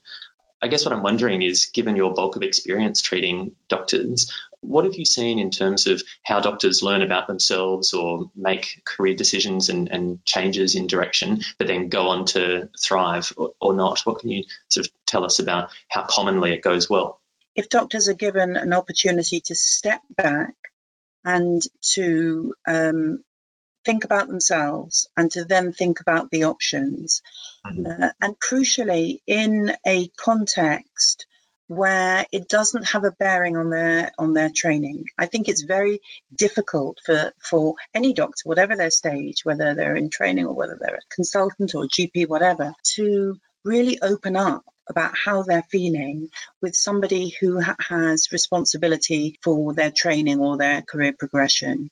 I 0.62 0.68
guess 0.68 0.85
what 0.85 0.92
I'm 0.92 1.02
wondering 1.02 1.40
is, 1.40 1.66
given 1.66 1.97
your 1.97 2.12
bulk 2.12 2.37
of 2.37 2.42
experience 2.42 3.00
treating 3.00 3.52
doctors, 3.68 4.30
what 4.61 4.85
have 4.85 4.94
you 4.94 5.06
seen 5.06 5.38
in 5.38 5.50
terms 5.50 5.87
of 5.87 6.02
how 6.23 6.40
doctors 6.40 6.82
learn 6.82 7.00
about 7.00 7.26
themselves 7.26 7.94
or 7.94 8.30
make 8.37 8.82
career 8.85 9.14
decisions 9.14 9.70
and, 9.70 9.88
and 9.90 10.23
changes 10.26 10.75
in 10.75 10.87
direction, 10.87 11.40
but 11.56 11.66
then 11.66 11.88
go 11.88 12.09
on 12.09 12.26
to 12.26 12.68
thrive 12.78 13.32
or, 13.38 13.52
or 13.59 13.73
not? 13.73 14.00
What 14.00 14.18
can 14.18 14.28
you 14.28 14.44
sort 14.68 14.87
of 14.87 14.92
tell 15.06 15.25
us 15.25 15.38
about 15.38 15.70
how 15.88 16.02
commonly 16.02 16.52
it 16.52 16.62
goes 16.62 16.90
well? 16.90 17.20
If 17.61 17.69
doctors 17.69 18.09
are 18.09 18.14
given 18.14 18.57
an 18.57 18.73
opportunity 18.73 19.40
to 19.43 19.55
step 19.55 20.00
back 20.17 20.55
and 21.26 21.61
to 21.83 22.55
um, 22.67 23.23
think 23.85 24.05
about 24.05 24.29
themselves 24.29 25.11
and 25.14 25.31
to 25.31 25.45
then 25.45 25.71
think 25.71 26.00
about 26.00 26.31
the 26.31 26.45
options, 26.45 27.21
mm-hmm. 27.67 28.02
uh, 28.02 28.09
and 28.19 28.40
crucially, 28.40 29.21
in 29.26 29.76
a 29.87 30.09
context 30.17 31.26
where 31.67 32.25
it 32.33 32.49
doesn't 32.49 32.88
have 32.88 33.05
a 33.05 33.12
bearing 33.12 33.59
on 33.59 33.69
their 33.69 34.11
on 34.19 34.33
their 34.33 34.50
training. 34.62 35.05
I 35.19 35.26
think 35.26 35.47
it's 35.47 35.62
very 35.62 36.00
difficult 36.35 36.97
for 37.05 37.35
for 37.43 37.75
any 37.93 38.14
doctor, 38.14 38.40
whatever 38.45 38.75
their 38.75 38.90
stage, 38.90 39.45
whether 39.45 39.75
they're 39.75 39.97
in 39.97 40.09
training 40.09 40.47
or 40.47 40.55
whether 40.55 40.79
they're 40.81 41.02
a 41.05 41.14
consultant 41.14 41.75
or 41.75 41.85
a 41.85 41.88
GP, 41.88 42.26
whatever, 42.26 42.73
to 42.95 43.37
really 43.64 44.00
open 44.00 44.35
up 44.35 44.64
about 44.90 45.16
how 45.16 45.42
they're 45.42 45.64
feeling 45.70 46.28
with 46.61 46.75
somebody 46.75 47.35
who 47.40 47.61
ha- 47.61 47.76
has 47.78 48.28
responsibility 48.32 49.38
for 49.42 49.73
their 49.73 49.90
training 49.90 50.40
or 50.40 50.56
their 50.56 50.82
career 50.82 51.14
progression. 51.18 51.90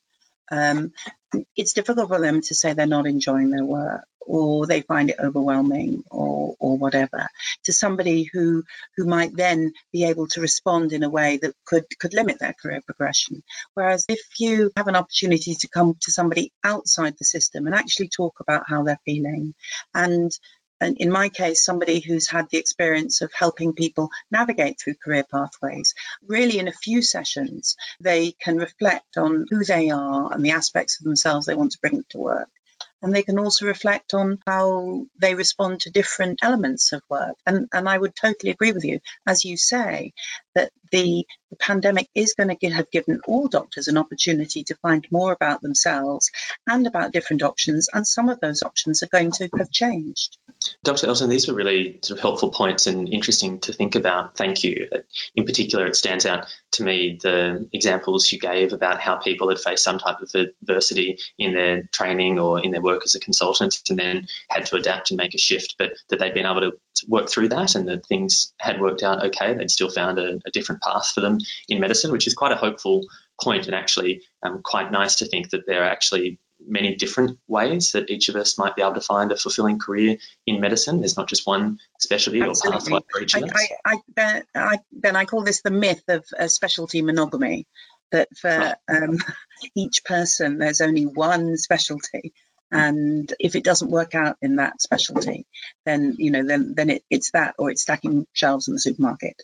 Um, 0.51 0.93
it's 1.57 1.73
difficult 1.73 2.09
for 2.09 2.21
them 2.21 2.41
to 2.41 2.55
say 2.55 2.73
they're 2.73 2.87
not 2.87 3.07
enjoying 3.07 3.51
their 3.51 3.65
work 3.65 4.05
or 4.29 4.67
they 4.67 4.83
find 4.83 5.11
it 5.11 5.17
overwhelming 5.19 6.05
or, 6.11 6.55
or 6.61 6.77
whatever 6.77 7.27
to 7.65 7.73
somebody 7.73 8.29
who 8.33 8.63
who 8.97 9.07
might 9.07 9.35
then 9.35 9.73
be 9.93 10.05
able 10.05 10.27
to 10.29 10.41
respond 10.41 10.93
in 10.93 11.03
a 11.03 11.09
way 11.09 11.39
that 11.39 11.55
could 11.65 11.85
could 11.99 12.15
limit 12.15 12.39
their 12.39 12.53
career 12.53 12.81
progression 12.85 13.43
whereas 13.75 14.05
if 14.09 14.21
you 14.39 14.71
have 14.77 14.87
an 14.87 14.97
opportunity 14.97 15.55
to 15.55 15.69
come 15.69 15.95
to 16.01 16.13
somebody 16.13 16.53
outside 16.63 17.15
the 17.19 17.25
system 17.25 17.67
and 17.67 17.75
actually 17.75 18.09
talk 18.09 18.35
about 18.41 18.65
how 18.69 18.83
they're 18.83 19.01
feeling 19.05 19.55
and 19.95 20.31
and 20.81 20.97
in 20.99 21.11
my 21.11 21.29
case, 21.29 21.65
somebody 21.65 22.01
who's 22.01 22.29
had 22.29 22.49
the 22.51 22.59
experience 22.59 23.21
of 23.21 23.33
helping 23.33 23.73
people 23.73 24.11
navigate 24.31 24.81
through 24.81 24.95
career 24.95 25.25
pathways. 25.25 25.95
Really, 26.27 26.59
in 26.59 26.69
a 26.69 26.73
few 26.73 27.03
sessions, 27.03 27.77
they 28.01 28.33
can 28.33 28.57
reflect 28.59 29.17
on 29.17 29.47
who 29.51 29.65
they 29.65 29.91
are 29.91 30.33
and 30.33 30.45
the 30.45 30.53
aspects 30.53 31.01
of 31.01 31.05
themselves 31.05 31.47
they 31.47 31.55
want 31.55 31.73
to 31.73 31.81
bring 31.81 32.05
to 32.11 32.19
work. 32.19 32.49
And 33.03 33.15
they 33.15 33.23
can 33.23 33.39
also 33.39 33.67
reflect 33.67 34.15
on 34.15 34.39
how 34.47 35.07
they 35.21 35.35
respond 35.35 35.81
to 35.81 35.91
different 35.91 36.41
elements 36.43 36.93
of 36.93 37.03
work. 37.09 37.37
And, 37.47 37.69
and 37.73 37.89
I 37.89 37.97
would 37.97 38.15
totally 38.15 38.51
agree 38.51 38.73
with 38.73 38.85
you, 38.85 39.01
as 39.27 39.45
you 39.45 39.57
say, 39.57 40.13
that 40.59 40.73
the, 40.91 41.25
the 41.51 41.57
pandemic 41.57 42.09
is 42.15 42.35
going 42.35 42.55
to 42.57 42.71
have 42.71 42.91
given 42.91 43.21
all 43.27 43.49
doctors 43.49 43.89
an 43.89 43.97
opportunity 43.99 44.65
to 44.65 44.75
find 44.77 45.07
more 45.11 45.33
about 45.33 45.61
themselves 45.61 46.31
and 46.67 46.87
about 46.87 47.13
different 47.13 47.43
options. 47.43 47.89
And 47.93 48.07
some 48.07 48.29
of 48.29 48.41
those 48.41 48.63
options 48.63 49.03
are 49.03 49.09
going 49.09 49.33
to 49.33 49.49
have 49.59 49.71
changed. 49.71 50.39
Dr. 50.83 51.07
Elton, 51.07 51.31
these 51.31 51.47
were 51.47 51.55
really 51.55 52.01
sort 52.03 52.19
of 52.19 52.23
helpful 52.23 52.51
points 52.51 52.87
and 52.87 53.09
interesting 53.09 53.61
to 53.61 53.73
think 53.73 53.95
about. 53.95 54.37
Thank 54.37 54.65
you. 54.65 54.89
In 55.37 55.45
particular, 55.45 55.87
it 55.87 55.97
stands 55.97 56.27
out 56.27 56.47
to 56.73 56.83
me 56.83 57.19
the 57.23 57.69
examples 57.73 58.31
you 58.33 58.39
gave 58.39 58.73
about 58.73 59.01
how 59.01 59.17
people 59.17 59.49
had 59.49 59.61
faced 59.61 59.85
some 59.85 59.99
type 59.99 60.21
of 60.21 60.31
adversity 60.35 61.19
in 61.39 61.55
their 61.55 61.83
training 61.93 62.39
or 62.39 62.61
in 62.61 62.73
their 62.73 62.83
work 62.83 63.03
as 63.05 63.15
a 63.15 63.21
consultant 63.21 63.81
and 63.89 63.99
then 63.99 64.27
had 64.49 64.67
to 64.67 64.77
adapt 64.77 65.11
and 65.11 65.19
make 65.19 65.35
a 65.35 65.39
shift, 65.39 65.77
but 65.79 65.93
that 66.09 66.19
they'd 66.19 66.35
been 66.35 66.47
able 66.47 66.61
to 66.61 66.73
work 67.07 67.29
through 67.29 67.49
that 67.49 67.75
and 67.75 67.89
that 67.89 68.07
things 68.07 68.53
had 68.59 68.81
worked 68.81 69.03
out 69.03 69.27
okay. 69.27 69.55
They'd 69.55 69.71
still 69.71 69.91
found 69.91 70.19
a, 70.19 70.41
a 70.49 70.51
different 70.51 70.83
path 70.83 71.11
for 71.15 71.21
them 71.21 71.39
in 71.69 71.81
medicine, 71.81 72.11
which 72.13 72.27
is 72.27 72.35
quite 72.35 72.53
a 72.53 72.57
hopeful 72.57 73.07
point 73.41 73.67
and 73.67 73.75
actually 73.75 74.23
um, 74.43 74.63
quite 74.63 74.91
nice 74.91 75.17
to 75.17 75.27
think 75.27 75.51
that 75.51 75.67
there 75.67 75.83
are 75.83 75.89
actually 75.89 76.41
many 76.67 76.97
different 76.97 77.39
ways 77.47 77.93
that 77.93 78.11
each 78.11 78.29
of 78.29 78.37
us 78.37 78.59
might 78.59 78.75
be 78.75 78.83
able 78.83 78.95
to 78.95 79.01
find 79.01 79.31
a 79.31 79.37
fulfilling 79.37 79.79
career 79.79 80.17
in 80.47 80.61
medicine. 80.61 80.99
There's 80.99 81.17
not 81.17 81.29
just 81.29 81.47
one 81.47 81.79
specialty 82.01 82.43
Absolutely. 82.43 82.77
or 82.77 82.81
pathway 82.81 83.01
for 83.13 83.21
each 83.23 83.35
of 83.37 83.45
us. 83.45 83.53
I, 83.55 83.93
I, 83.93 83.99
ben, 84.09 84.43
I, 84.55 84.79
ben, 84.91 85.17
I 85.17 85.25
call 85.25 85.45
this 85.45 85.63
the 85.63 85.71
myth 85.71 86.03
of 86.09 86.25
a 86.37 86.49
specialty 86.49 87.03
monogamy, 87.03 87.67
that 88.11 88.29
for 88.37 88.49
right. 88.49 88.77
um, 88.89 89.19
each 89.77 90.05
person 90.05 90.59
there's 90.59 90.81
only 90.81 91.05
one 91.05 91.57
specialty. 91.57 92.33
And 92.71 93.33
if 93.41 93.57
it 93.57 93.65
doesn't 93.65 93.91
work 93.91 94.15
out 94.15 94.37
in 94.43 94.57
that 94.57 94.83
specialty, 94.83 95.47
then 95.87 96.17
you 96.19 96.31
know, 96.31 96.45
then 96.45 96.75
then 96.77 96.91
it, 96.91 97.03
it's 97.09 97.31
that, 97.31 97.55
or 97.59 97.71
it's 97.71 97.81
stacking 97.81 98.27
shelves 98.35 98.69
in 98.69 98.75
the 98.75 98.81
supermarket. 98.81 99.37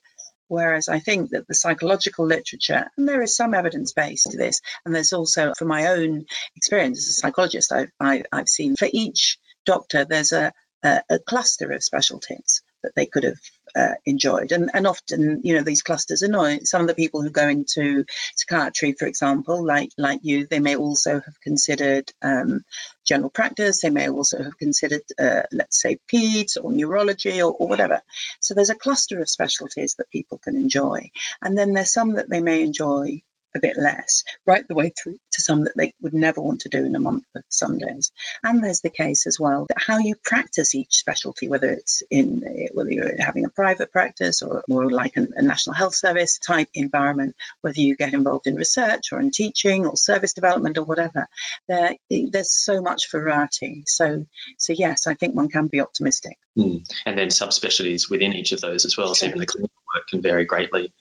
Whereas 0.49 0.89
I 0.89 0.99
think 0.99 1.31
that 1.31 1.47
the 1.47 1.55
psychological 1.55 2.27
literature, 2.27 2.91
and 2.97 3.09
there 3.09 3.23
is 3.23 3.37
some 3.37 3.55
evidence 3.55 3.93
base 3.93 4.25
to 4.25 4.37
this, 4.37 4.61
and 4.85 4.95
there's 4.95 5.13
also, 5.13 5.53
from 5.57 5.69
my 5.69 5.89
own 5.89 6.27
experience 6.57 6.99
as 6.99 7.09
a 7.09 7.21
psychologist, 7.21 7.73
I've, 7.73 7.91
I, 7.99 8.25
have 8.33 8.49
seen 8.49 8.77
for 8.77 8.89
each 8.93 9.39
doctor, 9.65 10.05
there's 10.05 10.33
a, 10.33 10.53
a, 10.83 11.03
a 11.09 11.19
cluster 11.19 11.73
of 11.73 11.83
specialties 11.83 12.63
that 12.83 12.95
they 12.95 13.07
could 13.07 13.25
have 13.25 13.39
uh, 13.75 13.95
enjoyed. 14.05 14.53
And, 14.53 14.71
and 14.75 14.87
often, 14.87 15.41
you 15.45 15.55
know, 15.55 15.63
these 15.63 15.83
clusters 15.83 16.23
annoy 16.23 16.61
some 16.65 16.81
of 16.81 16.87
the 16.87 16.95
people 16.95 17.23
who 17.23 17.31
go 17.31 17.49
into 17.49 18.05
psychiatry, 18.37 18.93
for 18.93 19.07
example, 19.07 19.65
like 19.65 19.91
like 19.99 20.21
you. 20.23 20.47
They 20.47 20.61
may 20.61 20.77
also 20.77 21.21
have 21.21 21.41
considered 21.41 22.13
um, 22.23 22.65
general 23.05 23.31
practice. 23.31 23.81
They 23.81 23.91
may 23.91 24.09
also 24.09 24.43
have 24.43 24.59
considered, 24.59 25.03
uh, 25.19 25.43
let's 25.53 25.81
say, 25.81 25.99
peds 26.13 26.57
or 26.63 26.73
neurology 26.73 27.43
or, 27.43 27.53
or 27.53 27.69
whatever. 27.69 28.03
So 28.41 28.55
there's 28.55 28.71
a 28.71 28.75
cluster 28.75 29.21
of 29.21 29.29
specialties 29.29 29.97
that 29.97 30.11
people 30.11 30.39
can 30.39 30.57
enjoy, 30.57 31.11
and 31.43 31.57
then 31.57 31.73
there's 31.73 31.93
some 31.93 32.15
that 32.15 32.29
they 32.29 32.41
may 32.41 32.63
enjoy 32.63 33.23
a 33.55 33.61
bit 33.61 33.77
less, 33.77 34.25
right 34.47 34.67
the 34.67 34.75
way 34.75 34.91
through 34.91 35.19
to 35.33 35.43
some 35.43 35.65
that 35.65 35.77
they 35.77 35.93
would 36.01 36.15
never 36.15 36.41
want 36.41 36.61
to 36.63 36.69
do 36.69 36.85
in 36.85 36.97
a 36.97 37.01
month 37.01 37.25
of 37.35 37.43
Sundays. 37.49 38.13
And 38.43 38.63
there's 38.63 38.81
the 38.81 38.91
case 38.91 39.27
as 39.27 39.39
well 39.39 39.67
that 39.69 39.83
how 39.85 39.99
you 39.99 40.15
practice 40.23 40.75
each 40.75 40.97
specialty, 40.97 41.49
whether 41.49 41.71
it's 41.71 42.03
in 42.11 42.43
whether 42.73 42.91
you're 42.91 43.21
having 43.21 43.45
a 43.45 43.51
private 43.51 43.93
practice 43.93 44.43
or 44.43 44.65
more 44.69 44.91
like 44.91 45.17
a, 45.17 45.27
a 45.37 45.43
national 45.43 45.75
health 45.75 45.95
service 45.95 46.39
type 46.39 46.69
environment, 46.75 47.37
whether 47.61 47.81
you 47.81 47.97
get 47.97 48.15
involved 48.15 48.47
in 48.47 48.57
research 48.57 49.13
or 49.13 49.21
in 49.21 49.31
teaching 49.31 49.87
or 49.87 49.97
service 49.97 50.33
development 50.33 50.79
or 50.79 50.85
whatever, 50.85 51.29
there, 51.69 51.95
there's 52.11 52.53
so 52.53 52.81
much 52.81 53.11
variety. 53.11 53.85
So, 53.87 54.27
so 54.59 54.73
yes, 54.73 55.07
I 55.07 55.15
think 55.15 55.35
one 55.35 55.49
can 55.49 55.69
be 55.69 55.81
optimistic. 55.81 56.39
Mm. 56.59 56.89
And 57.07 57.19
then 57.19 57.29
subspecialties 57.29 58.11
within 58.11 58.33
each 58.33 58.53
of 58.53 58.61
those 58.61 58.85
as 58.85 58.97
well. 58.97 59.15
So 59.15 59.27
even 59.27 59.39
the 59.39 59.47
clinical 59.47 59.83
work 59.95 60.07
can 60.09 60.23
vary 60.23 60.45
greatly. 60.45 60.93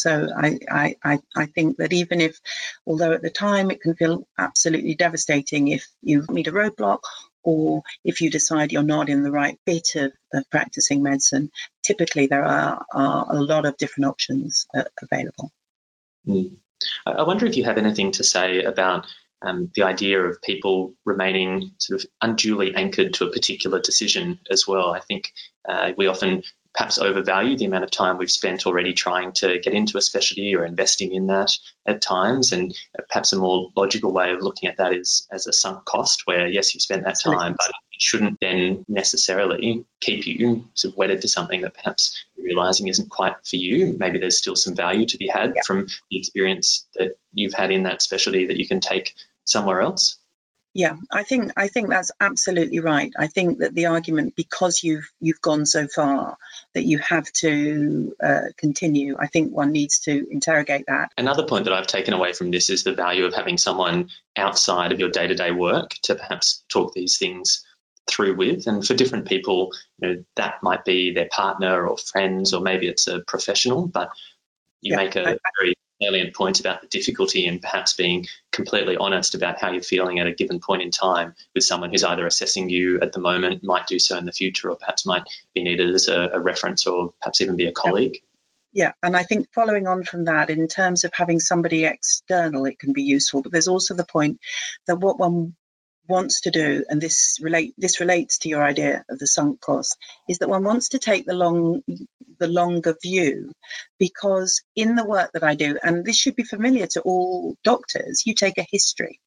So 0.00 0.28
I, 0.36 0.58
I, 1.04 1.18
I 1.36 1.46
think 1.46 1.78
that 1.78 1.92
even 1.92 2.20
if, 2.20 2.38
although 2.86 3.12
at 3.12 3.22
the 3.22 3.30
time 3.30 3.70
it 3.70 3.80
can 3.80 3.94
feel 3.94 4.26
absolutely 4.38 4.94
devastating 4.94 5.68
if 5.68 5.86
you 6.02 6.24
meet 6.28 6.46
a 6.46 6.52
roadblock 6.52 7.00
or 7.42 7.82
if 8.04 8.20
you 8.20 8.30
decide 8.30 8.72
you're 8.72 8.82
not 8.82 9.08
in 9.08 9.22
the 9.22 9.30
right 9.30 9.58
bit 9.64 9.96
of, 9.96 10.12
of 10.32 10.50
practicing 10.50 11.02
medicine, 11.02 11.50
typically 11.82 12.26
there 12.26 12.44
are, 12.44 12.84
are 12.92 13.26
a 13.30 13.40
lot 13.40 13.66
of 13.66 13.76
different 13.76 14.08
options 14.08 14.66
uh, 14.74 14.84
available. 15.02 15.50
Mm. 16.26 16.56
I 17.06 17.22
wonder 17.22 17.46
if 17.46 17.56
you 17.56 17.64
have 17.64 17.78
anything 17.78 18.12
to 18.12 18.24
say 18.24 18.62
about 18.62 19.06
um, 19.42 19.70
the 19.74 19.84
idea 19.84 20.20
of 20.20 20.42
people 20.42 20.94
remaining 21.04 21.72
sort 21.78 22.02
of 22.02 22.10
unduly 22.20 22.74
anchored 22.74 23.14
to 23.14 23.26
a 23.26 23.32
particular 23.32 23.80
decision 23.80 24.40
as 24.50 24.66
well. 24.66 24.92
I 24.92 25.00
think 25.00 25.32
uh, 25.68 25.92
we 25.96 26.06
often 26.06 26.42
perhaps 26.78 26.98
overvalue 26.98 27.56
the 27.56 27.64
amount 27.64 27.82
of 27.82 27.90
time 27.90 28.18
we've 28.18 28.30
spent 28.30 28.64
already 28.64 28.92
trying 28.92 29.32
to 29.32 29.58
get 29.58 29.72
into 29.72 29.98
a 29.98 30.00
specialty 30.00 30.54
or 30.54 30.64
investing 30.64 31.12
in 31.12 31.26
that 31.26 31.50
at 31.84 32.00
times. 32.00 32.52
And 32.52 32.72
perhaps 33.08 33.32
a 33.32 33.36
more 33.36 33.70
logical 33.74 34.12
way 34.12 34.30
of 34.30 34.42
looking 34.42 34.68
at 34.68 34.76
that 34.76 34.94
is 34.94 35.26
as 35.32 35.48
a 35.48 35.52
sunk 35.52 35.84
cost, 35.84 36.22
where 36.26 36.46
yes, 36.46 36.72
you 36.74 36.80
spent 36.80 37.02
that 37.02 37.18
time, 37.18 37.56
but 37.58 37.68
it 37.68 38.00
shouldn't 38.00 38.38
then 38.40 38.84
necessarily 38.86 39.86
keep 40.00 40.24
you 40.24 40.68
sort 40.74 40.94
of 40.94 40.98
wedded 40.98 41.22
to 41.22 41.28
something 41.28 41.62
that 41.62 41.74
perhaps 41.74 42.24
you're 42.36 42.46
realizing 42.46 42.86
isn't 42.86 43.10
quite 43.10 43.34
for 43.44 43.56
you. 43.56 43.96
Maybe 43.98 44.20
there's 44.20 44.38
still 44.38 44.54
some 44.54 44.76
value 44.76 45.06
to 45.06 45.16
be 45.16 45.26
had 45.26 45.54
yeah. 45.56 45.62
from 45.66 45.88
the 46.12 46.18
experience 46.18 46.86
that 46.94 47.18
you've 47.32 47.54
had 47.54 47.72
in 47.72 47.82
that 47.82 48.02
specialty 48.02 48.46
that 48.46 48.56
you 48.56 48.68
can 48.68 48.78
take 48.78 49.16
somewhere 49.42 49.80
else. 49.80 50.16
Yeah, 50.78 50.94
I 51.10 51.24
think 51.24 51.54
I 51.56 51.66
think 51.66 51.88
that's 51.88 52.12
absolutely 52.20 52.78
right. 52.78 53.12
I 53.18 53.26
think 53.26 53.58
that 53.58 53.74
the 53.74 53.86
argument 53.86 54.36
because 54.36 54.84
you've 54.84 55.10
you've 55.20 55.40
gone 55.40 55.66
so 55.66 55.88
far 55.88 56.38
that 56.72 56.84
you 56.84 56.98
have 56.98 57.24
to 57.42 58.14
uh, 58.22 58.42
continue. 58.56 59.16
I 59.18 59.26
think 59.26 59.52
one 59.52 59.72
needs 59.72 59.98
to 60.04 60.24
interrogate 60.30 60.84
that. 60.86 61.10
Another 61.18 61.44
point 61.48 61.64
that 61.64 61.72
I've 61.72 61.88
taken 61.88 62.14
away 62.14 62.32
from 62.32 62.52
this 62.52 62.70
is 62.70 62.84
the 62.84 62.92
value 62.92 63.24
of 63.24 63.34
having 63.34 63.58
someone 63.58 64.10
outside 64.36 64.92
of 64.92 65.00
your 65.00 65.10
day 65.10 65.26
to 65.26 65.34
day 65.34 65.50
work 65.50 65.94
to 66.02 66.14
perhaps 66.14 66.62
talk 66.68 66.94
these 66.94 67.18
things 67.18 67.66
through 68.08 68.36
with. 68.36 68.68
And 68.68 68.86
for 68.86 68.94
different 68.94 69.26
people, 69.26 69.72
you 70.00 70.08
know, 70.08 70.24
that 70.36 70.62
might 70.62 70.84
be 70.84 71.12
their 71.12 71.28
partner 71.28 71.88
or 71.88 71.98
friends, 71.98 72.54
or 72.54 72.60
maybe 72.60 72.86
it's 72.86 73.08
a 73.08 73.18
professional. 73.18 73.88
But 73.88 74.10
you 74.80 74.92
yeah, 74.92 74.98
make 74.98 75.16
a 75.16 75.30
I, 75.30 75.38
very 75.58 75.74
salient 76.00 76.34
point 76.34 76.60
about 76.60 76.80
the 76.80 76.86
difficulty 76.88 77.46
in 77.46 77.58
perhaps 77.58 77.94
being 77.94 78.26
completely 78.52 78.96
honest 78.96 79.34
about 79.34 79.60
how 79.60 79.70
you're 79.70 79.82
feeling 79.82 80.18
at 80.18 80.26
a 80.26 80.32
given 80.32 80.60
point 80.60 80.82
in 80.82 80.90
time 80.90 81.34
with 81.54 81.64
someone 81.64 81.90
who's 81.90 82.04
either 82.04 82.26
assessing 82.26 82.68
you 82.68 83.00
at 83.00 83.12
the 83.12 83.20
moment, 83.20 83.64
might 83.64 83.86
do 83.86 83.98
so 83.98 84.16
in 84.16 84.24
the 84.24 84.32
future, 84.32 84.70
or 84.70 84.76
perhaps 84.76 85.06
might 85.06 85.24
be 85.54 85.62
needed 85.62 85.94
as 85.94 86.08
a, 86.08 86.30
a 86.34 86.40
reference 86.40 86.86
or 86.86 87.12
perhaps 87.20 87.40
even 87.40 87.56
be 87.56 87.66
a 87.66 87.72
colleague. 87.72 88.18
Yeah, 88.72 88.92
and 89.02 89.16
I 89.16 89.22
think 89.22 89.48
following 89.52 89.86
on 89.86 90.04
from 90.04 90.26
that, 90.26 90.50
in 90.50 90.68
terms 90.68 91.04
of 91.04 91.12
having 91.14 91.40
somebody 91.40 91.84
external, 91.84 92.66
it 92.66 92.78
can 92.78 92.92
be 92.92 93.02
useful. 93.02 93.42
But 93.42 93.52
there's 93.52 93.68
also 93.68 93.94
the 93.94 94.04
point 94.04 94.40
that 94.86 95.00
what 95.00 95.18
one 95.18 95.56
wants 96.08 96.42
to 96.42 96.50
do, 96.50 96.84
and 96.88 97.00
this 97.00 97.38
relate 97.40 97.74
this 97.78 98.00
relates 98.00 98.38
to 98.38 98.48
your 98.48 98.62
idea 98.62 99.04
of 99.08 99.18
the 99.18 99.26
sunk 99.26 99.60
cost, 99.60 99.96
is 100.28 100.38
that 100.38 100.48
one 100.48 100.64
wants 100.64 100.90
to 100.90 100.98
take 100.98 101.26
the 101.26 101.34
long 101.34 101.82
the 102.38 102.48
longer 102.48 102.96
view 103.02 103.52
because 103.98 104.62
in 104.76 104.94
the 104.94 105.04
work 105.04 105.32
that 105.32 105.44
I 105.44 105.54
do, 105.54 105.78
and 105.82 106.04
this 106.04 106.16
should 106.16 106.36
be 106.36 106.44
familiar 106.44 106.86
to 106.88 107.00
all 107.02 107.56
doctors, 107.64 108.24
you 108.26 108.34
take 108.34 108.58
a 108.58 108.66
history. 108.70 109.20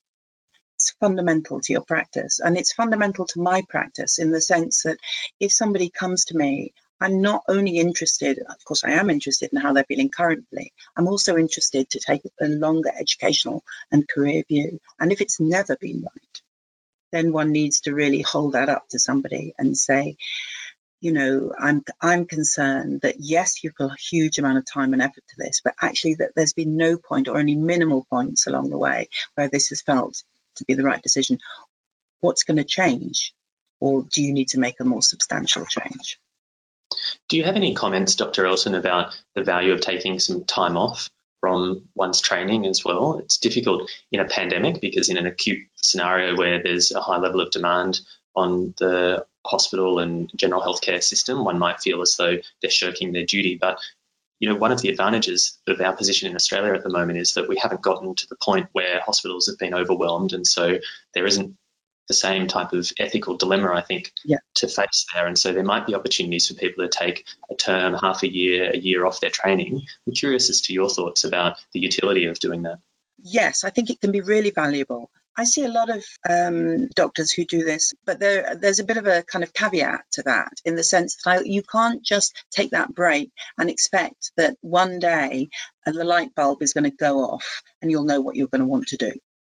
It's 0.75 0.95
fundamental 1.00 1.61
to 1.61 1.73
your 1.73 1.83
practice, 1.83 2.39
and 2.39 2.57
it's 2.57 2.73
fundamental 2.73 3.25
to 3.27 3.41
my 3.41 3.63
practice 3.69 4.19
in 4.19 4.31
the 4.31 4.41
sense 4.41 4.83
that 4.83 4.97
if 5.39 5.51
somebody 5.51 5.89
comes 5.89 6.25
to 6.25 6.38
me 6.38 6.73
I'm 7.01 7.19
not 7.19 7.43
only 7.47 7.77
interested, 7.77 8.38
of 8.47 8.63
course, 8.63 8.83
I 8.83 8.91
am 8.91 9.09
interested 9.09 9.50
in 9.51 9.59
how 9.59 9.73
they're 9.73 9.83
feeling 9.83 10.09
currently. 10.09 10.71
I'm 10.95 11.07
also 11.07 11.35
interested 11.35 11.89
to 11.89 12.00
take 12.00 12.21
a 12.39 12.47
longer 12.47 12.91
educational 12.95 13.63
and 13.91 14.07
career 14.07 14.43
view. 14.47 14.79
And 15.00 15.11
if 15.11 15.19
it's 15.19 15.39
never 15.39 15.75
been 15.77 16.03
right, 16.03 16.41
then 17.12 17.32
one 17.32 17.51
needs 17.51 17.82
to 17.82 17.94
really 17.94 18.22
hold 18.22 18.53
that 18.53 18.70
up 18.70 18.88
to 18.89 19.00
somebody 19.00 19.53
and 19.58 19.77
say, 19.77 20.18
you 21.01 21.12
know, 21.12 21.51
I'm 21.60 21.84
I'm 22.00 22.25
concerned 22.25 23.01
that 23.01 23.15
yes, 23.20 23.63
you've 23.63 23.75
got 23.75 23.91
a 23.91 24.01
huge 24.10 24.38
amount 24.38 24.60
of 24.60 24.65
time 24.72 24.94
and 24.94 25.01
effort 25.01 25.24
to 25.30 25.36
this, 25.38 25.62
but 25.63 25.74
actually 25.82 26.15
that 26.15 26.32
there's 26.36 26.53
been 26.53 26.77
no 26.77 26.98
point 26.98 27.27
or 27.27 27.38
only 27.38 27.55
minimal 27.55 28.05
points 28.09 28.46
along 28.48 28.70
the 28.70 28.77
way 28.77 29.09
where 29.35 29.50
this 29.50 29.70
has 29.70 29.81
felt 29.81 30.24
to 30.57 30.66
be 30.66 30.75
the 30.75 30.83
right 30.83 31.01
decision. 31.01 31.40
What's 32.20 32.44
going 32.44 32.57
to 32.57 32.64
change, 32.64 33.33
or 33.79 34.03
do 34.03 34.22
you 34.22 34.31
need 34.31 34.50
to 34.50 34.59
make 34.59 34.79
a 34.79 34.85
more 34.85 35.01
substantial 35.01 35.66
change? 35.66 36.20
Do 37.29 37.38
you 37.38 37.46
have 37.46 37.55
any 37.55 37.74
comments, 37.74 38.16
Dr. 38.16 38.46
Elton, 38.46 38.75
about 38.75 39.20
the 39.33 39.44
value 39.44 39.74
of 39.74 39.81
taking 39.81 40.20
some 40.20 40.44
time 40.44 40.77
off 40.77 41.09
from 41.42 41.90
one's 41.96 42.22
training 42.22 42.66
as 42.66 42.86
well. 42.86 43.18
It's 43.18 43.38
difficult 43.38 43.92
in 44.12 44.22
a 44.22 44.25
pandemic 44.25 44.80
because 44.80 45.10
in 45.10 45.18
an 45.18 45.25
acute 45.25 45.68
scenario 45.75 46.38
where 46.38 46.64
there's 46.64 46.92
a 46.92 47.01
high 47.01 47.18
level 47.18 47.42
of 47.42 47.51
demand 47.51 48.00
on 48.36 48.74
the 48.77 49.25
hospital 49.46 50.00
and 50.00 50.32
general 50.36 50.62
healthcare 50.62 51.04
system, 51.04 51.44
one 51.44 51.60
might 51.60 51.82
feel 51.82 52.01
as 52.01 52.16
though 52.16 52.38
they're 52.62 52.72
shirking 52.72 53.12
their 53.12 53.25
duty. 53.25 53.58
But 53.60 53.80
you 54.40 54.50
know, 54.50 54.56
one 54.56 54.72
of 54.72 54.82
the 54.82 54.90
advantages 54.90 55.60
of 55.68 55.80
our 55.82 55.96
position 55.96 56.30
in 56.30 56.36
Australia 56.36 56.74
at 56.74 56.84
the 56.84 56.90
moment 56.90 57.20
is 57.20 57.34
that 57.34 57.48
we 57.48 57.58
haven't 57.58 57.82
gotten 57.82 58.16
to 58.16 58.27
the 58.27 58.36
point 58.36 58.70
where 58.72 59.00
hospitals 59.00 59.46
have 59.48 59.60
been 59.60 59.75
overwhelmed, 59.75 60.34
and 60.34 60.48
so 60.48 60.80
there 61.14 61.27
isn't 61.27 61.56
the 62.11 62.17
same 62.17 62.45
type 62.47 62.74
of 62.74 62.91
ethical 63.00 63.37
dilemma, 63.37 63.71
I 63.74 63.79
think, 63.79 64.11
yeah. 64.25 64.39
to 64.55 64.67
face 64.67 65.05
there. 65.13 65.27
And 65.27 65.39
so 65.39 65.53
there 65.53 65.63
might 65.63 65.87
be 65.87 65.95
opportunities 65.95 66.50
for 66.50 66.55
people 66.55 66.85
to 66.85 66.89
take 66.89 67.25
a 67.50 67.55
term, 67.55 67.93
half 67.93 68.24
a 68.24 68.29
year, 68.29 68.69
a 68.69 68.77
year 68.77 69.05
off 69.05 69.21
their 69.21 69.29
training. 69.29 69.81
I'm 70.05 70.13
curious 70.13 70.50
as 70.50 70.59
to 70.63 70.74
your 70.74 70.89
thoughts 70.89 71.24
about 71.24 71.55
the 71.71 71.79
utility 71.79 72.25
of 72.25 72.37
doing 72.37 72.63
that. 72.63 72.79
Yes, 73.24 73.63
I 73.63 73.69
think 73.69 73.89
it 73.89 74.01
can 74.01 74.11
be 74.11 74.19
really 74.19 74.51
valuable. 74.51 75.09
I 75.37 75.45
see 75.45 75.63
a 75.63 75.71
lot 75.71 75.89
of 75.89 76.03
um, 76.29 76.87
doctors 76.87 77.31
who 77.31 77.45
do 77.45 77.63
this, 77.63 77.93
but 78.05 78.19
there, 78.19 78.57
there's 78.57 78.79
a 78.79 78.83
bit 78.83 78.97
of 78.97 79.07
a 79.07 79.24
kind 79.24 79.43
of 79.43 79.53
caveat 79.53 80.01
to 80.13 80.24
that 80.24 80.51
in 80.65 80.75
the 80.75 80.83
sense 80.83 81.15
that 81.15 81.29
I, 81.29 81.39
you 81.43 81.63
can't 81.63 82.03
just 82.03 82.43
take 82.51 82.71
that 82.71 82.93
break 82.93 83.31
and 83.57 83.69
expect 83.69 84.33
that 84.35 84.57
one 84.59 85.00
day 85.00 85.47
the 85.85 86.03
light 86.03 86.35
bulb 86.35 86.61
is 86.61 86.74
going 86.74 86.83
to 86.83 86.91
go 86.91 87.19
off 87.19 87.61
and 87.81 87.89
you'll 87.89 88.03
know 88.03 88.19
what 88.19 88.35
you're 88.35 88.47
going 88.47 88.59
to 88.59 88.67
want 88.67 88.87
to 88.87 88.97
do. 88.97 89.13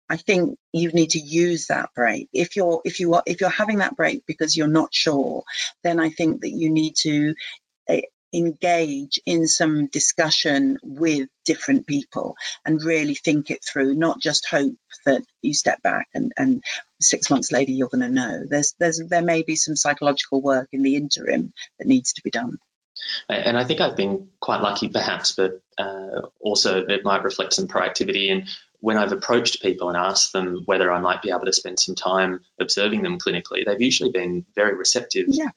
I 0.08 0.16
think 0.16 0.58
you 0.72 0.90
need 0.92 1.10
to 1.10 1.18
use 1.18 1.66
that 1.66 1.90
break. 1.94 2.28
If 2.32 2.56
you're 2.56 2.80
if 2.84 3.00
you 3.00 3.14
are 3.14 3.22
if 3.26 3.40
you're 3.40 3.50
having 3.50 3.78
that 3.78 3.96
break 3.96 4.24
because 4.26 4.56
you're 4.56 4.68
not 4.68 4.94
sure, 4.94 5.42
then 5.82 5.98
I 5.98 6.10
think 6.10 6.42
that 6.42 6.50
you 6.50 6.70
need 6.70 6.94
to 7.00 7.34
uh, 7.88 7.96
engage 8.32 9.20
in 9.24 9.46
some 9.46 9.86
discussion 9.86 10.78
with 10.82 11.28
different 11.44 11.86
people 11.86 12.36
and 12.64 12.82
really 12.82 13.14
think 13.14 13.50
it 13.50 13.64
through, 13.64 13.94
not 13.94 14.20
just 14.20 14.46
hope 14.48 14.74
that 15.06 15.22
you 15.42 15.54
step 15.54 15.82
back 15.82 16.08
and, 16.14 16.32
and 16.36 16.62
six 17.00 17.30
months 17.30 17.50
later 17.52 17.72
you're 17.72 17.88
going 17.88 18.00
to 18.00 18.08
know. 18.08 18.44
There's 18.48 18.74
there's 18.78 19.00
there 19.08 19.22
may 19.22 19.42
be 19.42 19.56
some 19.56 19.76
psychological 19.76 20.40
work 20.42 20.68
in 20.72 20.82
the 20.82 20.96
interim 20.96 21.52
that 21.78 21.88
needs 21.88 22.14
to 22.14 22.22
be 22.22 22.30
done. 22.30 22.58
And 23.28 23.56
I 23.58 23.64
think 23.64 23.80
I've 23.80 23.96
been 23.96 24.28
quite 24.40 24.62
lucky, 24.62 24.88
perhaps, 24.88 25.32
but 25.32 25.60
uh, 25.78 26.22
also 26.40 26.84
it 26.86 27.04
might 27.04 27.24
reflect 27.24 27.52
some 27.52 27.68
proactivity 27.68 28.28
in 28.28 28.46
when 28.80 28.96
I've 28.96 29.12
approached 29.12 29.62
people 29.62 29.88
and 29.88 29.96
asked 29.96 30.32
them 30.32 30.62
whether 30.66 30.92
I 30.92 31.00
might 31.00 31.22
be 31.22 31.30
able 31.30 31.46
to 31.46 31.52
spend 31.52 31.78
some 31.78 31.94
time 31.94 32.40
observing 32.60 33.02
them 33.02 33.18
clinically, 33.18 33.64
they've 33.64 33.80
usually 33.80 34.10
been 34.10 34.44
very 34.54 34.74
receptive. 34.74 35.26
Yeah. 35.28 35.50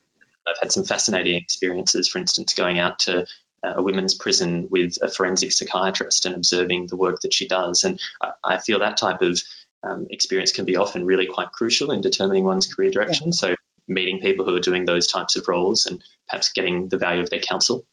I've 0.47 0.59
had 0.61 0.71
some 0.71 0.83
fascinating 0.83 1.35
experiences, 1.35 2.07
for 2.07 2.19
instance, 2.19 2.53
going 2.53 2.79
out 2.79 2.99
to 2.99 3.27
a 3.61 3.83
women's 3.83 4.13
prison 4.13 4.67
with 4.71 4.97
a 5.01 5.09
forensic 5.09 5.51
psychiatrist 5.51 6.25
and 6.25 6.35
observing 6.35 6.87
the 6.87 6.95
work 6.95 7.21
that 7.21 7.33
she 7.33 7.47
does. 7.47 7.83
And 7.83 7.99
I, 8.21 8.31
I 8.43 8.57
feel 8.57 8.79
that 8.79 8.97
type 8.97 9.21
of 9.21 9.41
um, 9.83 10.07
experience 10.09 10.51
can 10.51 10.65
be 10.65 10.77
often 10.77 11.05
really 11.05 11.27
quite 11.27 11.51
crucial 11.51 11.91
in 11.91 12.01
determining 12.01 12.43
one's 12.43 12.73
career 12.73 12.91
direction. 12.91 13.27
Yeah. 13.27 13.33
So 13.33 13.55
meeting 13.87 14.19
people 14.19 14.45
who 14.45 14.55
are 14.55 14.61
doing 14.61 14.85
those 14.85 15.07
types 15.07 15.35
of 15.35 15.47
roles 15.47 15.85
and 15.85 16.03
perhaps 16.27 16.51
getting 16.53 16.89
the 16.89 16.97
value 16.97 17.21
of 17.21 17.29
their 17.29 17.39
counsel. 17.39 17.85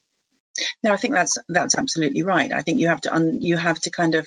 No, 0.83 0.93
I 0.93 0.97
think 0.97 1.15
that's 1.15 1.37
that's 1.49 1.77
absolutely 1.77 2.23
right. 2.23 2.53
I 2.53 2.63
think 2.63 2.81
you 2.81 2.89
have 2.89 3.03
to 3.03 3.15
un, 3.15 3.43
you 3.43 3.57
have 3.57 3.79
to 3.81 3.91
kind 3.91 4.15
of 4.15 4.27